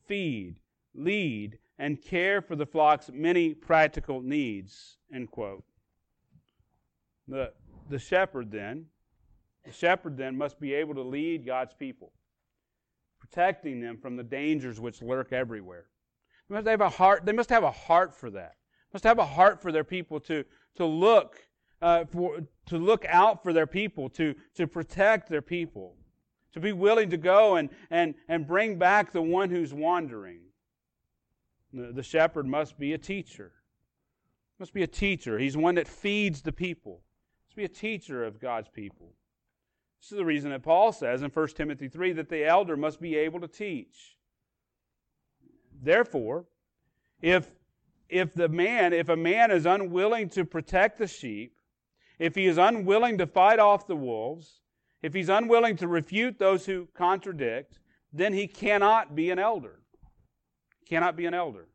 [0.07, 0.60] feed,
[0.95, 4.97] lead, and care for the flock's many practical needs.
[5.13, 5.63] End quote.
[7.27, 7.51] The,
[7.89, 8.85] the shepherd then,
[9.65, 12.13] the shepherd then must be able to lead God's people,
[13.19, 15.85] protecting them from the dangers which lurk everywhere.
[16.49, 18.55] They must have a heart, they must have a heart for that.
[18.93, 21.37] Must have a heart for their people to, to look
[21.81, 25.95] uh, for, to look out for their people, to, to protect their people,
[26.53, 30.39] to be willing to go and, and, and bring back the one who's wandering.
[31.73, 33.51] The, shepherd must be a teacher.
[34.60, 35.38] Must be a teacher.
[35.38, 37.01] He's one that feeds the people.
[37.49, 39.13] Must be a teacher of God's people.
[39.99, 43.01] This is the reason that Paul says in 1 Timothy 3 that the elder must
[43.01, 44.17] be able to teach.
[45.82, 46.45] Therefore,
[47.21, 47.49] if
[48.10, 51.58] if the man, if a man is unwilling to protect the sheep,
[52.19, 54.62] if he is unwilling to fight off the wolves,
[55.01, 57.80] if he's unwilling to refute those who contradict,
[58.13, 59.82] then he cannot be an elder.
[60.88, 61.67] Cannot be an elder.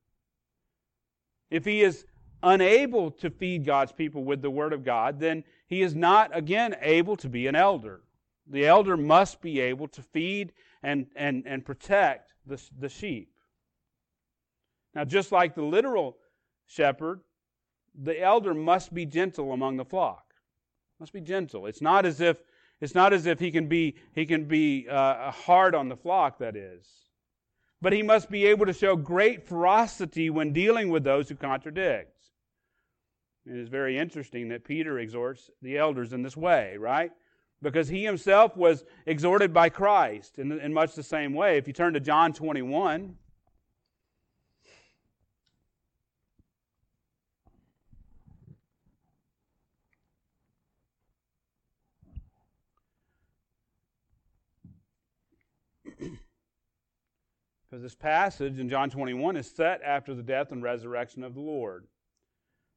[1.50, 2.06] If he is
[2.42, 6.76] unable to feed God's people with the Word of God, then he is not, again,
[6.80, 8.00] able to be an elder.
[8.46, 13.32] The elder must be able to feed and, and, and protect the, the sheep.
[14.94, 16.16] Now, just like the literal
[16.66, 17.20] shepherd,
[17.94, 20.34] the elder must be gentle among the flock.
[20.98, 21.66] Must be gentle.
[21.66, 22.38] It's not as if
[22.80, 26.38] it's not as if he can be he can be uh, hard on the flock.
[26.38, 26.86] That is,
[27.82, 32.16] but he must be able to show great ferocity when dealing with those who contradict.
[33.44, 37.10] It is very interesting that Peter exhorts the elders in this way, right?
[37.60, 41.58] Because he himself was exhorted by Christ in, in much the same way.
[41.58, 43.16] If you turn to John 21,
[57.72, 61.40] Because this passage in John 21 is set after the death and resurrection of the
[61.40, 61.86] Lord.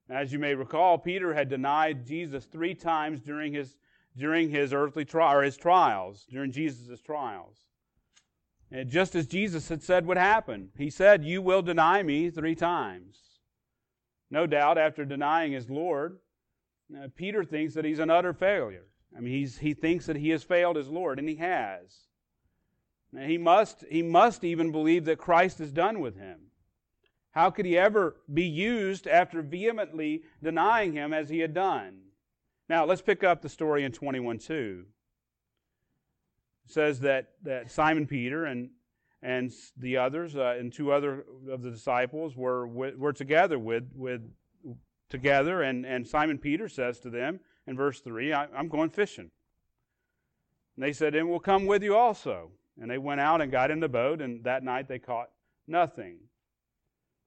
[0.09, 3.75] As you may recall, Peter had denied Jesus three times during his,
[4.15, 7.57] during his earthly trial, or his trials, during Jesus' trials.
[8.71, 12.55] And just as Jesus had said would happen, he said, You will deny me three
[12.55, 13.19] times.
[14.31, 16.19] No doubt, after denying his Lord,
[16.97, 18.85] uh, Peter thinks that he's an utter failure.
[19.13, 22.05] I mean, he's, he thinks that he has failed his Lord, and he has.
[23.19, 26.39] He must, he must even believe that Christ is done with him.
[27.31, 31.99] How could he ever be used after vehemently denying him as he had done?
[32.69, 34.85] Now, let's pick up the story in 21 2.
[36.65, 38.69] It says that, that Simon Peter and,
[39.21, 44.21] and the others, uh, and two other of the disciples, were, were together with, with
[45.09, 49.29] together, and, and Simon Peter says to them in verse 3, I, am going fishing.
[50.75, 52.51] And they said, And we'll come with you also.
[52.79, 55.29] And they went out and got in the boat, and that night they caught
[55.67, 56.17] nothing.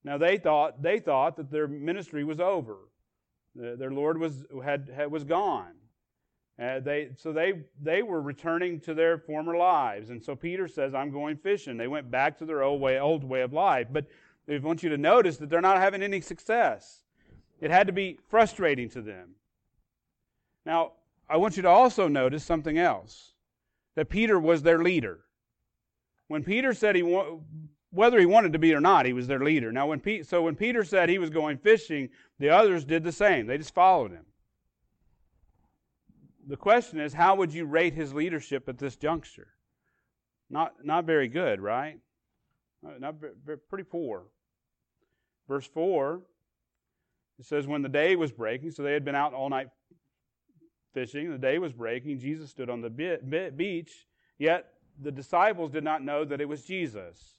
[0.05, 2.77] Now they thought they thought that their ministry was over.
[3.55, 5.73] Their Lord was had, had was gone.
[6.61, 10.95] Uh, they so they they were returning to their former lives, and so Peter says,
[10.95, 14.07] "I'm going fishing." They went back to their old way old way of life, but
[14.49, 17.05] I want you to notice that they're not having any success.
[17.61, 19.31] It had to be frustrating to them.
[20.67, 20.93] Now,
[21.29, 23.35] I want you to also notice something else:
[23.95, 25.21] that Peter was their leader.
[26.29, 27.03] When Peter said he
[27.91, 29.73] whether he wanted to be or not, he was their leader.
[29.73, 33.13] Now, when Pe- so when Peter said he was going fishing, the others did the
[33.13, 33.47] same.
[33.47, 34.27] They just followed him.
[36.47, 39.49] The question is, how would you rate his leadership at this juncture?
[40.51, 41.99] Not, not very good, right?
[42.87, 44.25] Uh, not very, pretty poor.
[45.47, 46.23] Verse 4,
[47.39, 49.69] it says, When the day was breaking, so they had been out all night
[50.95, 54.07] fishing, the day was breaking, Jesus stood on the beach,
[54.39, 54.67] yet
[55.01, 57.39] the disciples did not know that it was Jesus.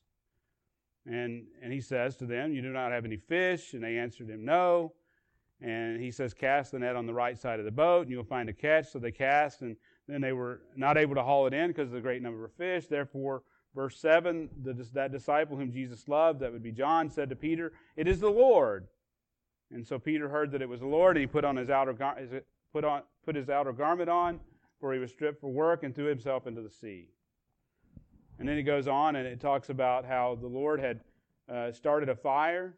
[1.05, 3.73] And, and he says to them, You do not have any fish?
[3.73, 4.93] And they answered him, No.
[5.61, 8.23] And he says, Cast the net on the right side of the boat, and you'll
[8.23, 8.91] find a catch.
[8.91, 9.75] So they cast, and
[10.07, 12.53] then they were not able to haul it in because of the great number of
[12.53, 12.87] fish.
[12.87, 13.43] Therefore,
[13.75, 17.73] verse 7, the, that disciple whom Jesus loved, that would be John, said to Peter,
[17.95, 18.87] It is the Lord.
[19.71, 21.93] And so Peter heard that it was the Lord, and he put on his outer,
[22.73, 24.39] put on, put his outer garment on,
[24.79, 27.09] for he was stripped for work, and threw himself into the sea.
[28.39, 31.01] And then he goes on and it talks about how the Lord had
[31.53, 32.73] uh, started a fire.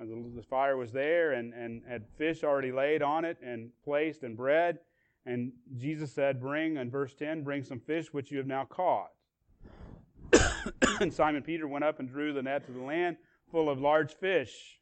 [0.00, 3.70] Uh, the, the, fire was there and, and had fish already laid on it and
[3.84, 4.78] placed and bread.
[5.26, 9.10] And Jesus said, Bring, in verse 10, bring some fish which you have now caught.
[11.00, 13.16] and Simon Peter went up and drew the net to the land
[13.50, 14.78] full of large fish.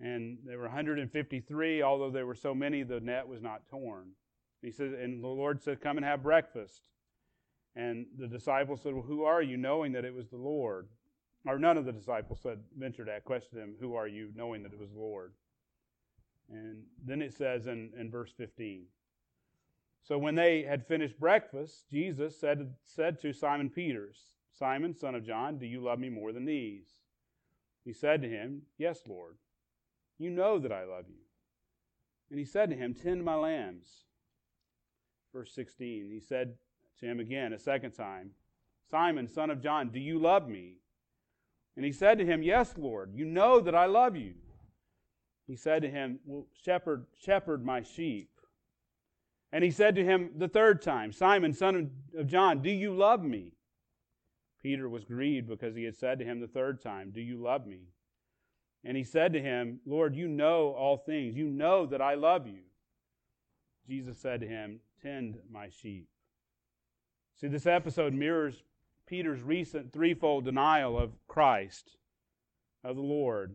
[0.00, 4.12] And there were 153, although there were so many, the net was not torn.
[4.62, 6.82] He says, and the Lord said, Come and have breakfast.
[7.74, 10.88] And the disciples said, Well, who are you, knowing that it was the Lord?
[11.46, 14.72] Or none of the disciples said, ventured to question him, Who are you, knowing that
[14.72, 15.32] it was the Lord?
[16.50, 18.84] And then it says in, in verse 15
[20.02, 24.10] So when they had finished breakfast, Jesus said, said to Simon Peter,
[24.52, 26.86] Simon, son of John, do you love me more than these?
[27.84, 29.36] He said to him, Yes, Lord.
[30.18, 31.22] You know that I love you.
[32.30, 34.04] And he said to him, Tend my lambs.
[35.32, 36.54] Verse 16, he said
[37.02, 38.30] to him again a second time,
[38.90, 40.78] Simon, son of John, do you love me?
[41.76, 44.34] And he said to him, Yes, Lord, you know that I love you.
[45.46, 48.30] He said to him, Well, shepherd, shepherd my sheep.
[49.52, 53.22] And he said to him the third time, Simon, son of John, do you love
[53.22, 53.52] me?
[54.62, 57.66] Peter was grieved because he had said to him the third time, Do you love
[57.66, 57.88] me?
[58.84, 61.36] And he said to him, Lord, you know all things.
[61.36, 62.62] You know that I love you.
[63.86, 66.08] Jesus said to him, Tend my sheep.
[67.40, 68.62] See, this episode mirrors
[69.06, 71.96] Peter's recent threefold denial of Christ.
[72.84, 73.54] of the Lord.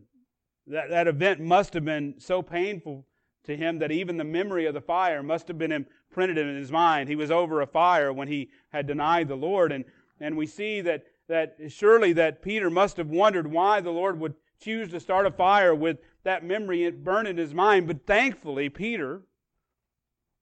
[0.66, 3.06] That, that event must have been so painful
[3.44, 6.70] to him that even the memory of the fire must have been imprinted in his
[6.70, 7.08] mind.
[7.08, 9.72] He was over a fire when he had denied the Lord.
[9.72, 9.84] And,
[10.20, 14.34] and we see that, that surely that Peter must have wondered why the Lord would
[14.60, 17.86] choose to start a fire with that memory burning in his mind.
[17.86, 19.22] But thankfully, Peter,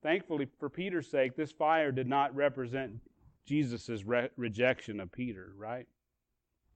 [0.03, 2.99] thankfully for Peter's sake, this fire did not represent
[3.47, 5.87] Jesus' re- rejection of Peter, right?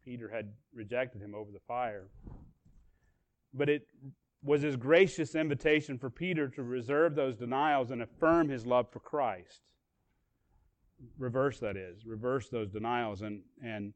[0.04, 2.08] Peter had rejected him over the fire.
[3.54, 3.86] But it
[4.44, 9.00] was his gracious invitation for Peter to reserve those denials and affirm his love for
[9.00, 9.62] Christ.
[11.18, 13.94] Reverse that is, reverse those denials and and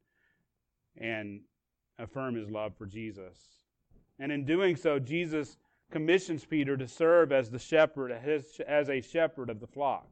[0.97, 1.41] and
[1.97, 3.37] affirm his love for Jesus.
[4.19, 5.57] And in doing so, Jesus
[5.91, 10.07] commissions Peter to serve as the shepherd, as a shepherd of the flock.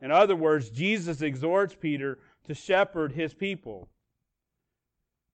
[0.00, 3.88] In other words, Jesus exhorts Peter to shepherd his people.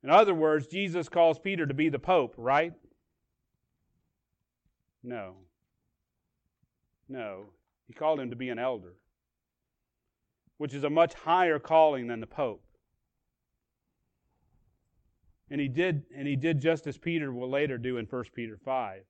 [0.02, 2.72] In other words, Jesus calls Peter to be the Pope, right?
[5.02, 5.34] No.
[7.08, 7.44] No.
[7.86, 8.94] He called him to be an elder,
[10.58, 12.62] which is a much higher calling than the Pope.
[15.50, 18.58] And he did, and he did just as Peter will later do in 1 Peter
[18.64, 19.02] 5.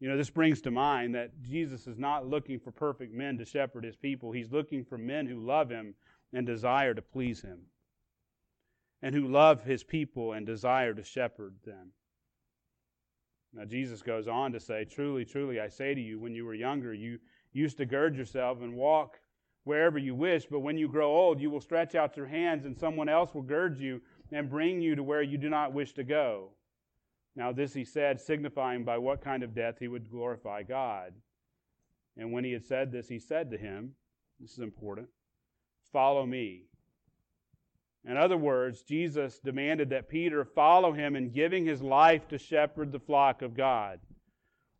[0.00, 3.44] You know, this brings to mind that Jesus is not looking for perfect men to
[3.44, 4.32] shepherd his people.
[4.32, 5.94] He's looking for men who love him
[6.32, 7.60] and desire to please him,
[9.02, 11.92] and who love his people and desire to shepherd them.
[13.52, 16.54] Now, Jesus goes on to say, Truly, truly, I say to you, when you were
[16.54, 17.18] younger, you
[17.52, 19.18] used to gird yourself and walk
[19.64, 22.78] wherever you wish, but when you grow old, you will stretch out your hands, and
[22.78, 24.00] someone else will gird you
[24.32, 26.50] and bring you to where you do not wish to go.
[27.40, 31.14] Now, this he said, signifying by what kind of death he would glorify God.
[32.18, 33.92] And when he had said this, he said to him,
[34.38, 35.08] This is important,
[35.90, 36.64] follow me.
[38.04, 42.92] In other words, Jesus demanded that Peter follow him in giving his life to shepherd
[42.92, 44.00] the flock of God.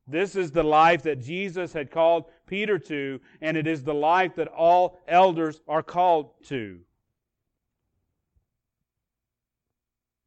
[0.06, 4.34] This is the life that Jesus had called Peter to, and it is the life
[4.34, 6.80] that all elders are called to.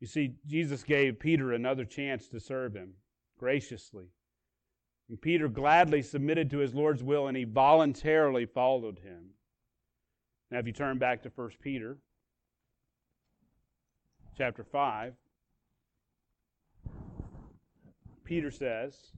[0.04, 2.92] You see, Jesus gave Peter another chance to serve him
[3.40, 4.08] graciously.
[5.08, 9.30] And Peter gladly submitted to his Lord's will and he voluntarily followed him.
[10.52, 12.00] Now, if you turn back to 1 Peter
[14.38, 15.14] chapter 5,
[18.26, 19.14] Peter says,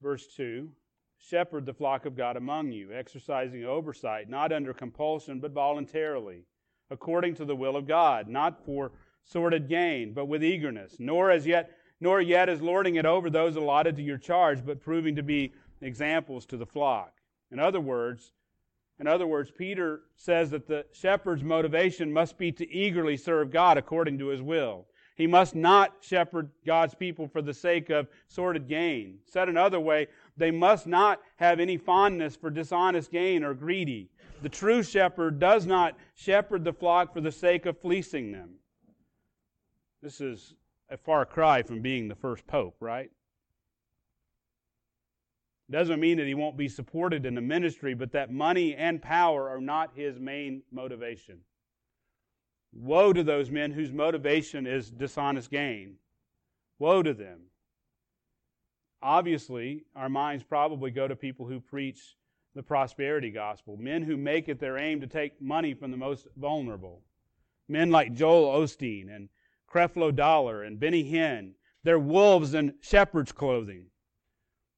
[0.00, 0.70] verse 2
[1.18, 6.44] Shepherd the flock of God among you, exercising oversight, not under compulsion, but voluntarily,
[6.90, 8.92] according to the will of God, not for
[9.24, 11.70] sordid gain, but with eagerness, nor as yet
[12.00, 15.52] nor yet as lording it over those allotted to your charge, but proving to be
[15.80, 17.12] examples to the flock.
[17.50, 18.32] In other words,
[18.98, 23.78] in other words, Peter says that the shepherd's motivation must be to eagerly serve God
[23.78, 24.86] according to his will.
[25.16, 29.18] He must not shepherd God's people for the sake of sordid gain.
[29.26, 34.10] Said another way, they must not have any fondness for dishonest gain or greedy.
[34.42, 38.50] The true shepherd does not shepherd the flock for the sake of fleecing them.
[40.04, 40.52] This is
[40.90, 43.10] a far cry from being the first pope, right?
[45.70, 49.48] Doesn't mean that he won't be supported in the ministry, but that money and power
[49.48, 51.38] are not his main motivation.
[52.74, 55.94] Woe to those men whose motivation is dishonest gain.
[56.78, 57.40] Woe to them.
[59.02, 62.18] Obviously, our minds probably go to people who preach
[62.54, 66.26] the prosperity gospel, men who make it their aim to take money from the most
[66.36, 67.00] vulnerable.
[67.68, 69.30] Men like Joel Osteen and
[69.74, 71.54] Creflo Dollar and Benny Hinn.
[71.82, 73.86] They're wolves in shepherd's clothing,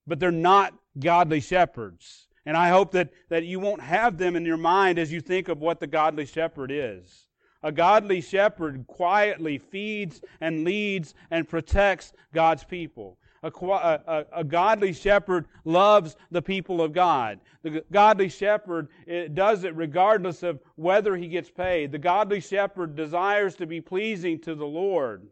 [0.06, 2.28] but they're not godly shepherds.
[2.46, 5.48] And I hope that, that you won't have them in your mind as you think
[5.48, 7.26] of what the godly shepherd is.
[7.62, 13.18] A godly shepherd quietly feeds and leads and protects God's people.
[13.42, 17.40] A, a, a, godly shepherd loves the people of God.
[17.62, 18.88] The godly shepherd
[19.34, 21.92] does it regardless of whether he gets paid.
[21.92, 25.26] The godly shepherd desires to be pleasing to the Lord.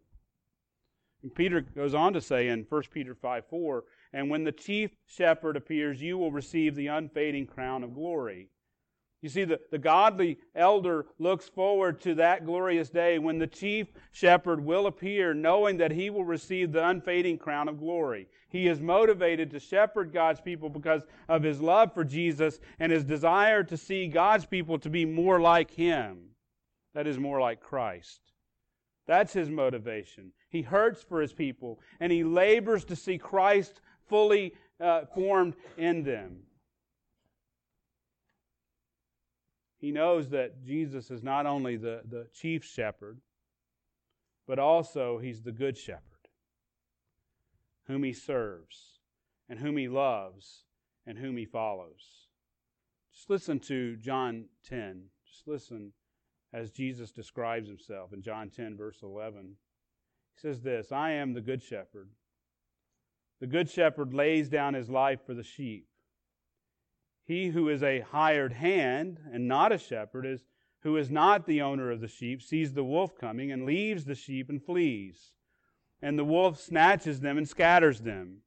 [1.23, 4.91] And Peter goes on to say in 1 Peter 5 4, and when the chief
[5.07, 8.49] shepherd appears, you will receive the unfading crown of glory.
[9.25, 13.87] You see, the, the godly elder looks forward to that glorious day when the chief
[14.13, 18.29] shepherd will appear, knowing that he will receive the unfading crown of glory.
[18.51, 23.03] He is motivated to shepherd God's people because of his love for Jesus and his
[23.03, 26.19] desire to see God's people to be more like him.
[26.93, 28.21] That is, more like Christ.
[29.07, 30.33] That's his motivation.
[30.51, 36.03] He hurts for his people and he labors to see Christ fully uh, formed in
[36.03, 36.41] them.
[39.85, 43.21] He knows that Jesus is not only the, the chief shepherd,
[44.47, 46.01] but also he's the good shepherd
[47.87, 49.01] whom he serves
[49.47, 50.65] and whom he loves
[51.07, 52.29] and whom he follows.
[53.13, 55.03] Just listen to John 10.
[55.31, 55.93] Just listen
[56.55, 59.55] as Jesus describes himself in John 10, verse 11.
[60.35, 62.09] He says this I am the good shepherd.
[63.39, 65.89] The good shepherd lays down his life for the sheep.
[67.25, 70.45] He who is a hired hand and not a shepherd is
[70.81, 74.15] who is not the owner of the sheep sees the wolf coming and leaves the
[74.15, 75.33] sheep and flees.
[76.03, 78.43] And the wolf snatches them and scatters them.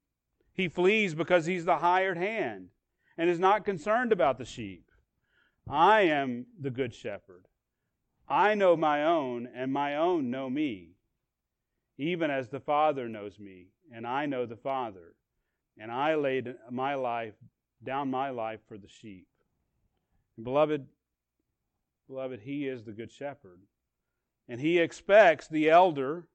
[0.54, 2.70] He flees because he's the hired hand
[3.18, 4.92] and is not concerned about the sheep.
[5.68, 7.48] I am the good shepherd.
[8.30, 10.92] I know my own, and my own know me,
[11.98, 15.16] even as the Father knows me, and I know the Father.
[15.78, 17.36] And I laid my life
[17.84, 19.28] down my life for the sheep.
[20.42, 20.86] Beloved,
[22.08, 23.60] beloved, he is the good shepherd.
[24.48, 26.28] And he expects the elder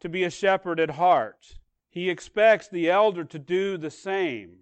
[0.00, 1.58] to be a shepherd at heart.
[1.90, 4.58] He expects the elder to do the same.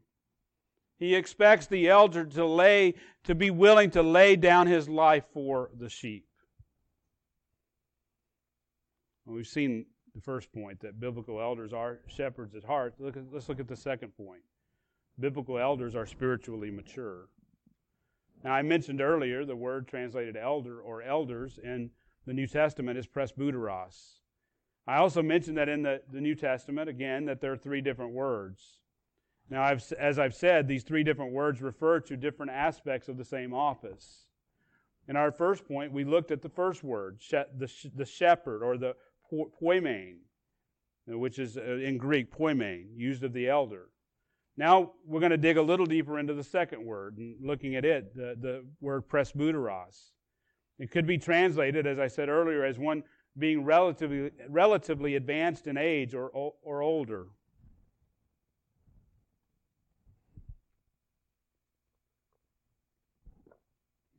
[0.98, 2.94] He expects the elder to lay
[3.24, 6.26] to be willing to lay down his life for the sheep.
[9.26, 9.84] we've seen
[10.14, 12.94] the first point that biblical elders are shepherds at heart.
[12.98, 14.42] Look at, let's look at the second point.
[15.18, 17.28] Biblical elders are spiritually mature.
[18.44, 21.90] Now, I mentioned earlier the word translated elder or elders in
[22.26, 24.18] the New Testament is presbyteros.
[24.86, 28.12] I also mentioned that in the, the New Testament, again, that there are three different
[28.12, 28.78] words.
[29.48, 33.24] Now, I've, as I've said, these three different words refer to different aspects of the
[33.24, 34.26] same office.
[35.08, 38.94] In our first point, we looked at the first word, the, the shepherd or the
[39.32, 40.16] poimen,
[41.06, 43.88] which is uh, in Greek, poimen, used of the elder.
[44.56, 47.84] Now we're going to dig a little deeper into the second word and looking at
[47.84, 50.12] it, the, the word presbyteros.
[50.78, 53.02] It could be translated, as I said earlier, as one
[53.38, 56.30] being relatively, relatively advanced in age or,
[56.62, 57.26] or older.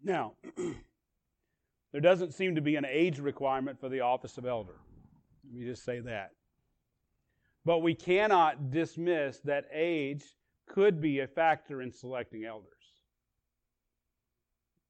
[0.03, 0.33] Now,
[1.91, 4.79] there doesn't seem to be an age requirement for the office of elder.
[5.43, 6.31] Let me just say that.
[7.67, 10.23] But we cannot dismiss that age
[10.69, 12.71] could be a factor in selecting elders.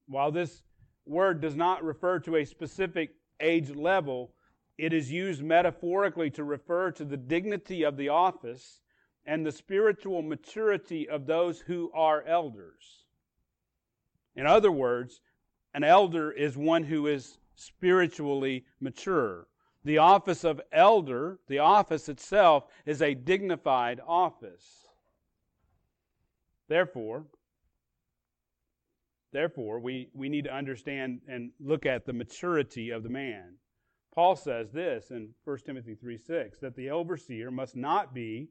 [0.05, 0.61] While this
[1.03, 4.35] word does not refer to a specific age level,
[4.77, 8.79] it is used metaphorically to refer to the dignity of the office
[9.25, 13.07] and the spiritual maturity of those who are elders.
[14.35, 15.19] In other words,
[15.73, 19.47] an elder is one who is spiritually mature.
[19.87, 24.85] The office of elder, the office itself, is a dignified office.
[26.67, 27.23] Therefore,
[29.31, 33.53] therefore we, we need to understand and look at the maturity of the man.
[34.13, 38.49] Paul says this in 1 Timothy 3 6 that the overseer must not be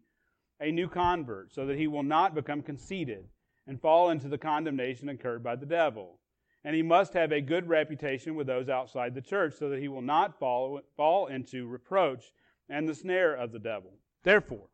[0.58, 3.28] a new convert, so that he will not become conceited
[3.66, 6.18] and fall into the condemnation incurred by the devil
[6.64, 9.88] and he must have a good reputation with those outside the church so that he
[9.88, 12.32] will not fall, fall into reproach
[12.68, 13.92] and the snare of the devil.
[14.24, 14.68] Therefore,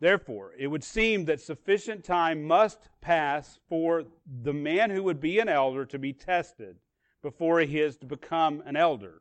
[0.00, 4.04] therefore, it would seem that sufficient time must pass for
[4.42, 6.76] the man who would be an elder to be tested
[7.22, 9.20] before he is to become an elder.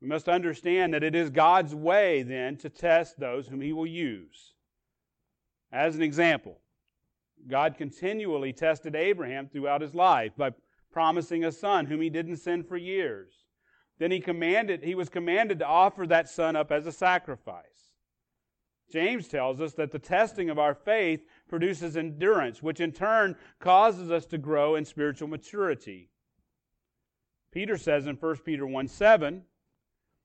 [0.00, 3.86] We must understand that it is God's way then to test those whom he will
[3.86, 4.54] use.
[5.70, 6.58] As an example,
[7.48, 10.50] God continually tested Abraham throughout his life by
[10.92, 13.44] promising a son whom he didn't send for years.
[13.98, 17.94] Then he commanded, he was commanded to offer that son up as a sacrifice.
[18.90, 24.10] James tells us that the testing of our faith produces endurance, which in turn causes
[24.10, 26.10] us to grow in spiritual maturity.
[27.52, 29.44] Peter says in 1 Peter 1 7,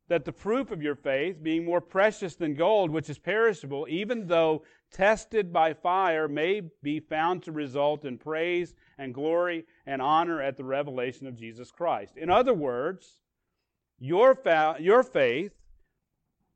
[0.08, 4.28] that the proof of your faith, being more precious than gold, which is perishable, even
[4.28, 4.64] though
[4.96, 10.56] tested by fire, may be found to result in praise and glory and honor at
[10.56, 12.16] the revelation of Jesus Christ.
[12.16, 13.20] In other words,
[14.00, 15.52] your, fa- your faith,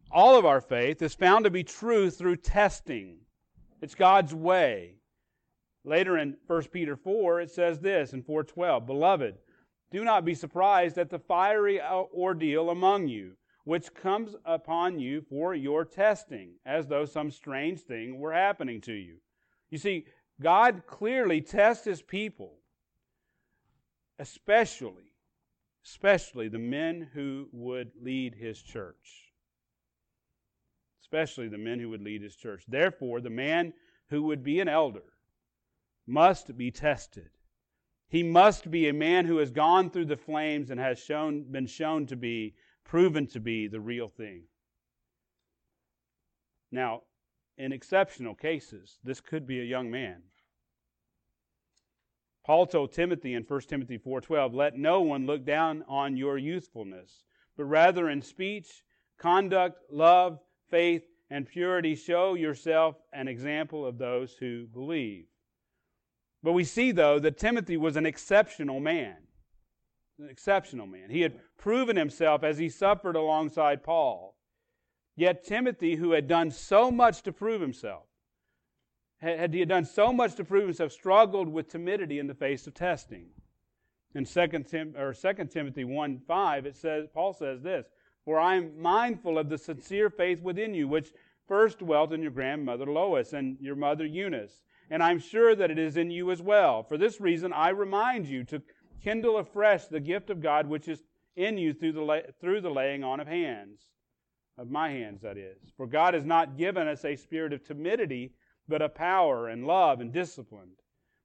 [0.09, 3.17] all of our faith, is found to be true through testing.
[3.81, 4.95] It's God's way.
[5.83, 9.35] Later in 1 Peter 4, it says this in 412 Beloved,
[9.91, 13.33] do not be surprised at the fiery uh, ordeal among you
[13.69, 18.93] which comes upon you for your testing, as though some strange thing were happening to
[18.93, 19.17] you.
[19.69, 20.07] You see,
[20.41, 22.53] God clearly tests his people,
[24.17, 25.13] especially,
[25.85, 29.29] especially the men who would lead his church.
[31.03, 32.63] Especially the men who would lead his church.
[32.67, 33.73] Therefore, the man
[34.09, 35.13] who would be an elder
[36.07, 37.29] must be tested.
[38.07, 41.67] He must be a man who has gone through the flames and has shown, been
[41.67, 44.43] shown to be proven to be the real thing.
[46.71, 47.03] Now,
[47.57, 50.23] in exceptional cases, this could be a young man.
[52.45, 57.23] Paul told Timothy in 1 Timothy 4:12, "Let no one look down on your youthfulness,
[57.55, 58.83] but rather in speech,
[59.17, 65.27] conduct, love, faith, and purity show yourself an example of those who believe."
[66.41, 69.27] But we see though that Timothy was an exceptional man.
[70.19, 71.09] An exceptional man.
[71.09, 74.35] He had proven himself as he suffered alongside Paul.
[75.15, 78.03] Yet Timothy, who had done so much to prove himself,
[79.21, 82.73] had he done so much to prove himself, struggled with timidity in the face of
[82.73, 83.27] testing.
[84.15, 87.85] In 2 Tim, or 2 Timothy 1 5, it says, Paul says this,
[88.25, 91.11] For I am mindful of the sincere faith within you, which
[91.47, 95.77] first dwelt in your grandmother Lois and your mother Eunice, and I'm sure that it
[95.77, 96.83] is in you as well.
[96.83, 98.61] For this reason, I remind you to
[99.03, 101.03] kindle afresh the gift of God which is
[101.35, 103.89] in you through the, through the laying on of hands
[104.59, 105.57] of my hands, that is.
[105.77, 108.33] For God has not given us a spirit of timidity,
[108.67, 110.71] but of power and love and discipline.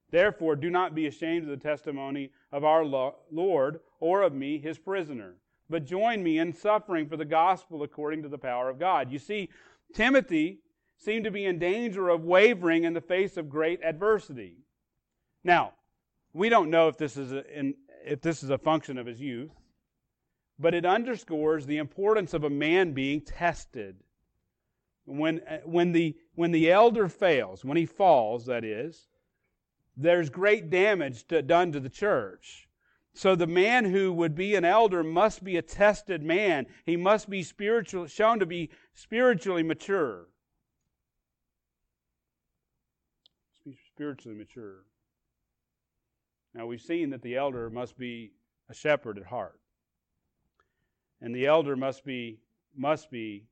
[0.09, 4.77] Therefore, do not be ashamed of the testimony of our Lord or of me, his
[4.77, 5.35] prisoner,
[5.69, 9.11] but join me in suffering for the gospel according to the power of God.
[9.11, 9.49] You see,
[9.93, 10.59] Timothy
[10.97, 14.59] seemed to be in danger of wavering in the face of great adversity.
[15.43, 15.73] Now,
[16.35, 17.43] we don't know if this is a,
[18.05, 19.51] if this is a function of his youth
[20.57, 23.97] but it underscores the importance of a man being tested.
[25.05, 29.07] When, uh, when, the, when the elder fails, when he falls, that is,
[29.97, 32.67] there's great damage to, done to the church.
[33.13, 36.65] So the man who would be an elder must be a tested man.
[36.85, 40.27] He must be spiritual, shown to be spiritually mature.
[43.93, 44.85] Spiritually mature.
[46.55, 48.31] Now we've seen that the elder must be
[48.69, 49.59] a shepherd at heart
[51.21, 52.39] and the elder must be
[52.75, 53.45] must be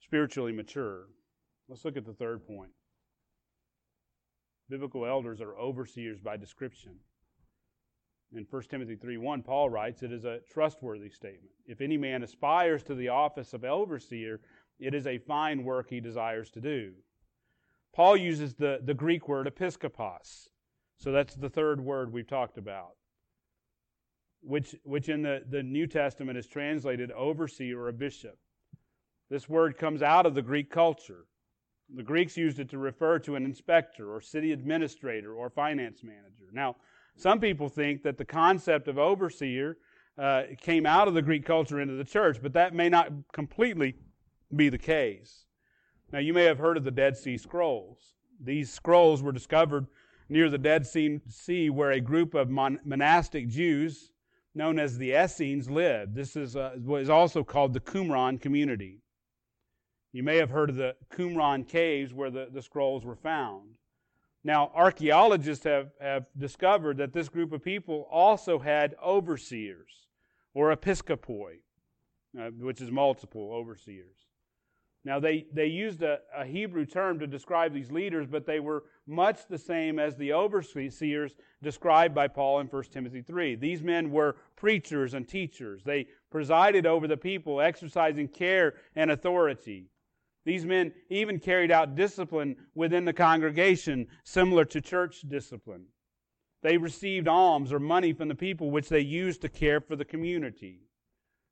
[0.00, 1.08] spiritually mature.
[1.68, 2.70] Let's look at the third point.
[4.68, 6.92] Biblical elders are overseers by description.
[8.32, 11.52] In 1 Timothy 3:1, Paul writes, It is a trustworthy statement.
[11.66, 14.40] If any man aspires to the office of overseer,
[14.78, 16.92] it is a fine work he desires to do.
[17.92, 20.48] Paul uses the, the Greek word episkopos.
[21.00, 22.92] So that's the third word we've talked about
[24.42, 28.38] which, which in the, the New Testament is translated overseer or a bishop.
[29.28, 31.26] This word comes out of the Greek culture.
[31.94, 36.50] The Greeks used it to refer to an inspector or city administrator or finance manager.
[36.52, 36.76] Now,
[37.16, 39.76] some people think that the concept of overseer
[40.18, 43.96] uh, came out of the Greek culture into the church, but that may not completely
[44.54, 45.44] be the case.
[46.12, 48.14] Now, you may have heard of the Dead Sea Scrolls.
[48.42, 49.86] These scrolls were discovered
[50.30, 54.12] near the Dead Sea, where a group of mon- monastic Jews
[54.54, 56.14] known as the Essenes lived.
[56.14, 59.02] This is uh, what is also called the Qumran community.
[60.12, 63.70] You may have heard of the Qumran caves where the, the scrolls were found.
[64.42, 70.06] Now, archaeologists have, have discovered that this group of people also had overseers
[70.54, 71.58] or episkopoi,
[72.40, 74.16] uh, which is multiple overseers.
[75.04, 78.84] Now, they, they used a, a Hebrew term to describe these leaders, but they were
[79.10, 83.56] much the same as the overseers described by Paul in 1 Timothy 3.
[83.56, 85.82] These men were preachers and teachers.
[85.84, 89.90] They presided over the people, exercising care and authority.
[90.46, 95.86] These men even carried out discipline within the congregation, similar to church discipline.
[96.62, 100.04] They received alms or money from the people, which they used to care for the
[100.04, 100.80] community.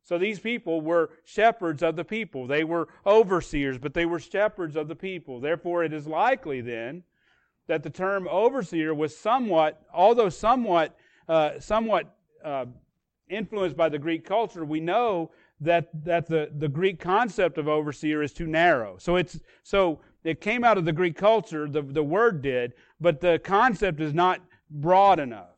[0.05, 2.47] So these people were shepherds of the people.
[2.47, 5.41] They were overseers, but they were shepherds of the people.
[5.41, 7.03] Therefore, it is likely then
[7.69, 10.97] that the term overseer was somewhat, although somewhat,
[11.29, 12.65] uh, somewhat uh,
[13.29, 18.23] influenced by the Greek culture, we know that that the, the Greek concept of overseer
[18.23, 18.97] is too narrow.
[18.99, 23.21] So it's so it came out of the Greek culture, the, the word did, but
[23.21, 24.41] the concept is not
[24.71, 25.57] broad enough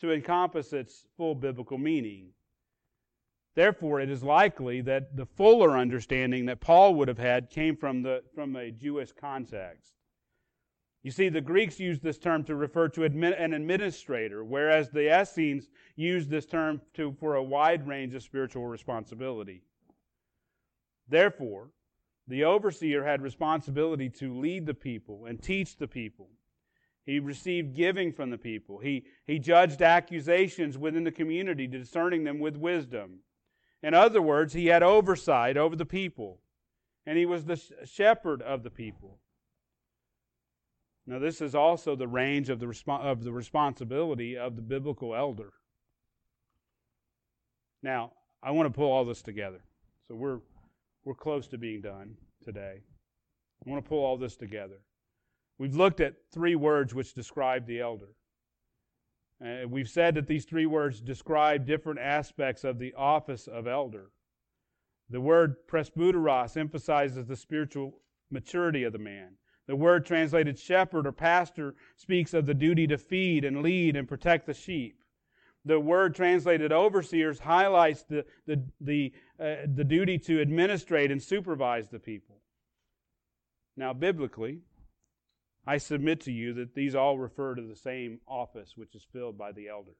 [0.00, 2.28] to encompass its full biblical meaning.
[3.54, 8.02] Therefore, it is likely that the fuller understanding that Paul would have had came from,
[8.02, 9.97] the, from a Jewish context.
[11.02, 15.68] You see, the Greeks used this term to refer to an administrator, whereas the Essenes
[15.94, 19.62] used this term to, for a wide range of spiritual responsibility.
[21.08, 21.70] Therefore,
[22.26, 26.28] the overseer had responsibility to lead the people and teach the people.
[27.06, 28.78] He received giving from the people.
[28.78, 33.20] He, he judged accusations within the community, discerning them with wisdom.
[33.82, 36.40] In other words, he had oversight over the people,
[37.06, 39.20] and he was the shepherd of the people.
[41.08, 45.14] Now, this is also the range of the, resp- of the responsibility of the biblical
[45.16, 45.54] elder.
[47.82, 49.62] Now, I want to pull all this together.
[50.06, 50.40] So we're
[51.04, 52.82] we're close to being done today.
[53.66, 54.80] I want to pull all this together.
[55.58, 58.10] We've looked at three words which describe the elder.
[59.42, 64.10] Uh, we've said that these three words describe different aspects of the office of elder.
[65.08, 67.94] The word presbyteros emphasizes the spiritual
[68.30, 69.38] maturity of the man.
[69.68, 74.08] The word translated shepherd or pastor speaks of the duty to feed and lead and
[74.08, 74.96] protect the sheep.
[75.66, 81.88] The word translated overseers highlights the, the, the, uh, the duty to administrate and supervise
[81.88, 82.36] the people.
[83.76, 84.60] Now, biblically,
[85.66, 89.36] I submit to you that these all refer to the same office which is filled
[89.36, 89.92] by the elder.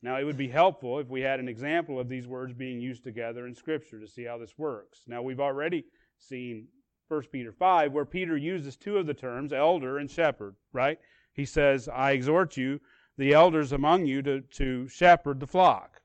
[0.00, 3.04] Now, it would be helpful if we had an example of these words being used
[3.04, 5.02] together in Scripture to see how this works.
[5.06, 5.84] Now, we've already
[6.16, 6.68] seen
[7.12, 10.98] 1 Peter 5, where Peter uses two of the terms, elder and shepherd, right?
[11.34, 12.80] He says, I exhort you,
[13.18, 16.00] the elders among you, to, to shepherd the flock.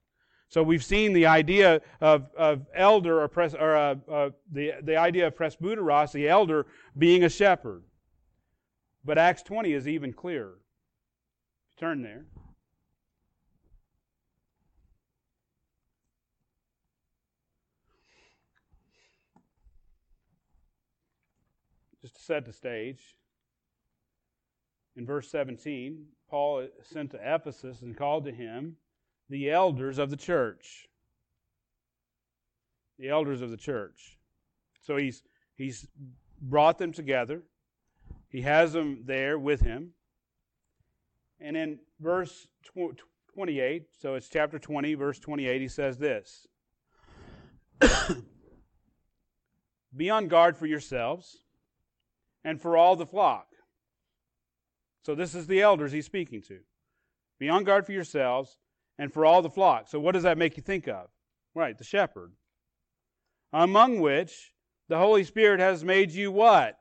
[0.49, 4.97] So we've seen the idea of, of elder or, pres, or uh, uh, the, the
[4.97, 6.65] idea of presbyteros, the elder,
[6.97, 7.83] being a shepherd.
[9.05, 10.59] But Acts 20 is even clearer.
[11.79, 12.25] Turn there.
[22.27, 23.15] Set the stage,
[24.97, 28.75] in verse 17, Paul sent to Ephesus and called to him
[29.29, 30.87] the elders of the church.
[32.99, 34.17] The elders of the church.
[34.81, 35.23] So he's
[35.55, 35.87] he's
[36.41, 37.43] brought them together.
[38.29, 39.91] He has them there with him.
[41.39, 42.47] And in verse
[43.35, 46.47] 28, so it's chapter 20, verse 28, he says this
[49.95, 51.43] Be on guard for yourselves
[52.47, 53.47] and for all the flock.
[55.03, 56.59] So this is the elders he's speaking to.
[57.39, 58.57] Be on guard for yourselves
[58.97, 59.89] and for all the flock.
[59.89, 61.09] So what does that make you think of?
[61.53, 62.31] Right, the shepherd.
[63.51, 64.53] Among which
[64.87, 66.79] the Holy Spirit has made you what?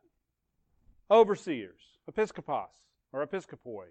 [1.10, 2.68] Overseers, episkopos
[3.12, 3.86] or episkopoi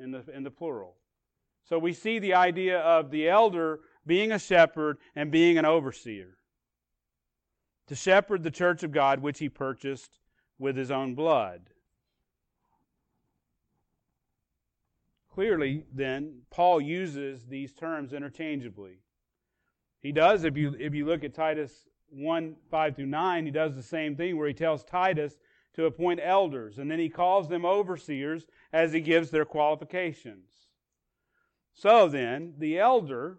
[0.00, 0.96] in the, in the plural.
[1.62, 6.38] So we see the idea of the elder being a shepherd and being an overseer.
[7.86, 10.18] To shepherd the church of God, which he purchased
[10.58, 11.70] with his own blood.
[15.32, 18.98] Clearly, then, Paul uses these terms interchangeably.
[20.00, 23.74] He does, if you, if you look at Titus 1 5 through 9, he does
[23.76, 25.38] the same thing where he tells Titus
[25.74, 30.50] to appoint elders, and then he calls them overseers as he gives their qualifications.
[31.72, 33.38] So then, the elder,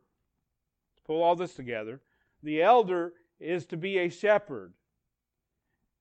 [0.95, 1.99] to pull all this together,
[2.41, 4.73] the elder is to be a shepherd.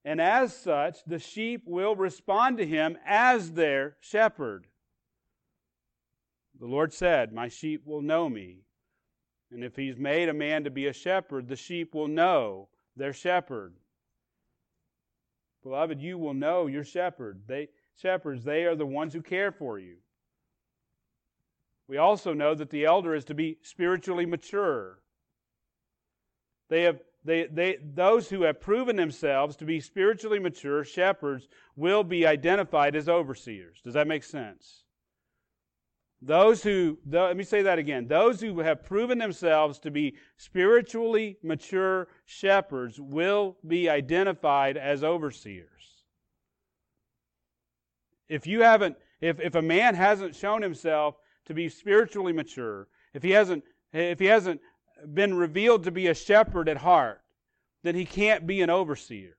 [0.09, 4.65] And as such, the sheep will respond to him as their shepherd.
[6.59, 8.63] The Lord said, My sheep will know me.
[9.51, 13.13] And if he's made a man to be a shepherd, the sheep will know their
[13.13, 13.75] shepherd.
[15.61, 17.43] Beloved, you will know your shepherd.
[17.45, 19.97] They shepherds, they are the ones who care for you.
[21.87, 25.01] We also know that the elder is to be spiritually mature.
[26.67, 32.03] They have they, they, those who have proven themselves to be spiritually mature shepherds will
[32.03, 33.81] be identified as overseers.
[33.83, 34.83] Does that make sense?
[36.21, 38.07] Those who, let me say that again.
[38.07, 45.67] Those who have proven themselves to be spiritually mature shepherds will be identified as overseers.
[48.27, 51.15] If you haven't, if, if a man hasn't shown himself
[51.45, 53.63] to be spiritually mature, if he hasn't,
[53.93, 54.61] if he hasn't
[55.13, 57.21] been revealed to be a shepherd at heart,
[57.83, 59.35] then he can't be an overseer.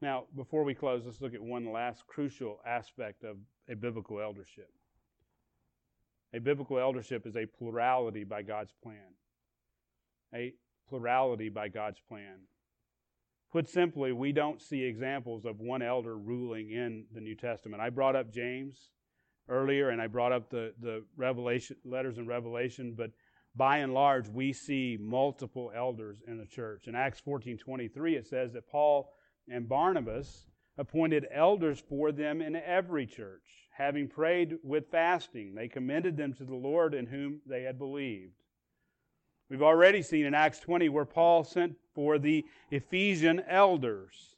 [0.00, 3.38] Now, before we close, let's look at one last crucial aspect of
[3.68, 4.70] a biblical eldership.
[6.32, 9.14] A biblical eldership is a plurality by God's plan.
[10.34, 10.52] A
[10.88, 12.40] plurality by God's plan.
[13.52, 17.80] Put simply, we don't see examples of one elder ruling in the New Testament.
[17.80, 18.90] I brought up James
[19.48, 23.10] earlier and I brought up the, the revelation letters in Revelation, but
[23.54, 26.88] by and large, we see multiple elders in the church.
[26.88, 29.14] In Acts 14 23, it says that Paul
[29.48, 33.68] and Barnabas appointed elders for them in every church.
[33.76, 38.34] Having prayed with fasting, they commended them to the Lord in whom they had believed.
[39.48, 44.36] We've already seen in Acts 20 where Paul sent for the Ephesian elders.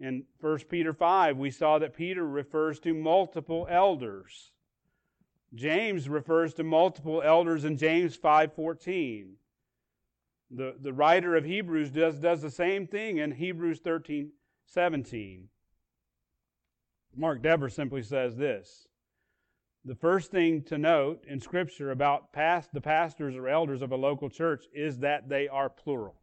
[0.00, 4.50] In 1 Peter 5, we saw that Peter refers to multiple elders.
[5.54, 9.36] James refers to multiple elders in James 5:14.
[10.50, 14.32] The, the writer of Hebrews does, does the same thing in Hebrews 13
[14.66, 15.48] 17.
[17.14, 18.88] Mark Dever simply says this
[19.84, 23.96] The first thing to note in Scripture about past, the pastors or elders of a
[23.96, 26.14] local church is that they are plural.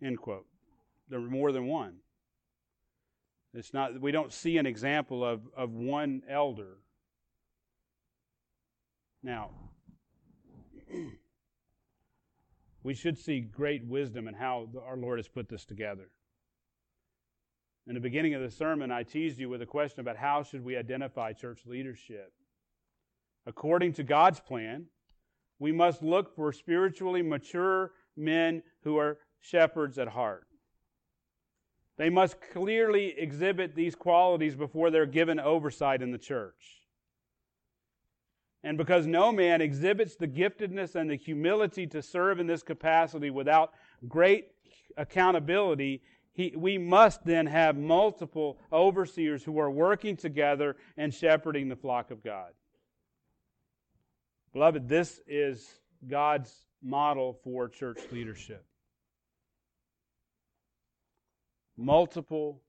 [0.00, 0.46] End quote.
[1.08, 1.96] There are more than one.
[3.52, 6.76] It's not, we don't see an example of, of one elder.
[9.22, 9.50] Now,
[12.84, 16.10] we should see great wisdom in how our Lord has put this together.
[17.88, 20.62] In the beginning of the sermon, I teased you with a question about how should
[20.62, 22.34] we identify church leadership.
[23.46, 24.84] According to God's plan,
[25.58, 30.46] we must look for spiritually mature men who are shepherds at heart.
[31.96, 36.82] They must clearly exhibit these qualities before they're given oversight in the church.
[38.62, 43.30] And because no man exhibits the giftedness and the humility to serve in this capacity
[43.30, 43.72] without
[44.06, 44.48] great
[44.98, 46.02] accountability,
[46.38, 52.12] he, we must then have multiple overseers who are working together and shepherding the flock
[52.12, 52.52] of God.
[54.52, 58.64] Beloved, this is God's model for church leadership.
[61.76, 62.62] Multiple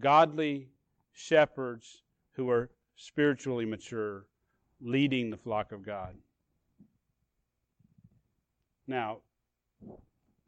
[0.00, 0.68] godly
[1.12, 4.26] shepherds who are spiritually mature
[4.80, 6.16] leading the flock of God.
[8.88, 9.18] Now,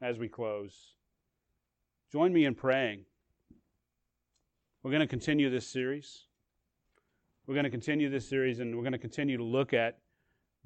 [0.02, 0.74] as we close,
[2.12, 3.04] join me in praying.
[4.82, 6.24] We're going to continue this series.
[7.46, 9.98] We're going to continue this series and we're going to continue to look at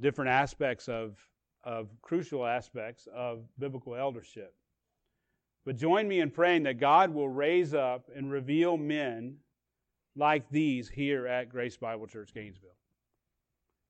[0.01, 1.19] different aspects of,
[1.63, 4.55] of crucial aspects of biblical eldership.
[5.65, 9.37] But join me in praying that God will raise up and reveal men
[10.17, 12.71] like these here at Grace Bible Church Gainesville.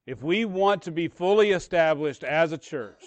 [0.07, 3.02] If we want to be fully established as a church,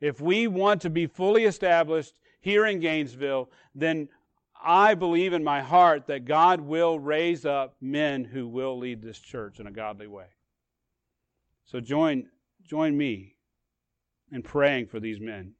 [0.00, 2.14] if we want to be fully established
[2.44, 4.06] here in Gainesville, then
[4.62, 9.18] I believe in my heart that God will raise up men who will lead this
[9.18, 10.26] church in a godly way.
[11.64, 12.26] So join,
[12.62, 13.36] join me
[14.30, 15.54] in praying for these men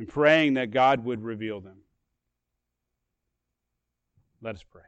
[0.00, 1.82] and praying that God would reveal them.
[4.40, 4.82] Let us pray.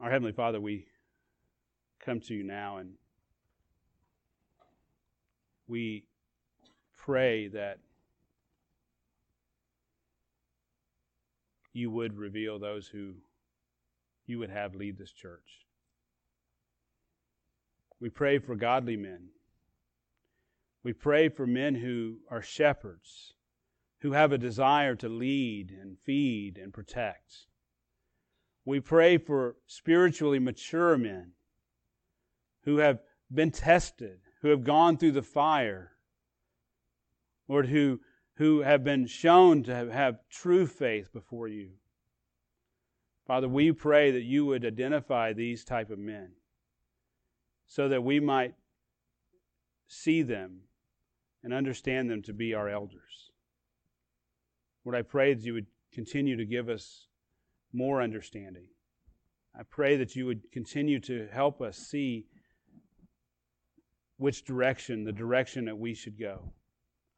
[0.00, 0.86] Our Heavenly Father, we
[2.02, 2.94] come to you now and
[5.70, 6.04] we
[6.98, 7.78] pray that
[11.72, 13.14] you would reveal those who
[14.26, 15.66] you would have lead this church.
[18.00, 19.28] We pray for godly men.
[20.82, 23.34] We pray for men who are shepherds,
[24.00, 27.46] who have a desire to lead and feed and protect.
[28.64, 31.32] We pray for spiritually mature men
[32.64, 32.98] who have
[33.32, 35.92] been tested, who have gone through the fire,
[37.48, 38.00] Lord, who,
[38.34, 41.70] who have been shown to have, have true faith before you.
[43.26, 46.32] Father, we pray that you would identify these type of men
[47.66, 48.54] so that we might
[49.86, 50.62] see them
[51.42, 53.30] and understand them to be our elders.
[54.84, 57.06] Lord, I pray that you would continue to give us
[57.72, 58.68] more understanding.
[59.58, 62.26] I pray that you would continue to help us see
[64.20, 66.52] which direction, the direction that we should go.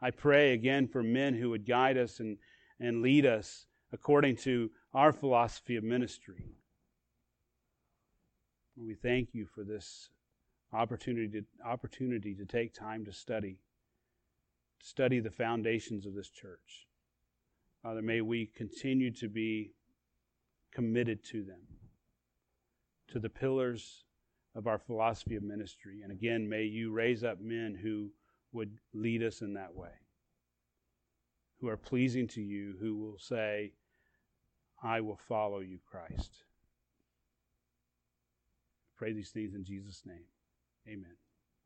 [0.00, 2.38] I pray again for men who would guide us and,
[2.78, 6.44] and lead us according to our philosophy of ministry.
[8.76, 10.10] We thank you for this
[10.72, 13.58] opportunity to, opportunity to take time to study,
[14.80, 16.86] study the foundations of this church.
[17.82, 19.72] Father, may we continue to be
[20.72, 21.62] committed to them,
[23.08, 24.04] to the pillars
[24.54, 26.00] of our philosophy of ministry.
[26.02, 28.10] And again, may you raise up men who
[28.52, 29.92] would lead us in that way,
[31.60, 33.72] who are pleasing to you, who will say,
[34.82, 36.44] I will follow you, Christ.
[38.96, 40.26] pray these things in Jesus' name.
[40.86, 41.21] Amen.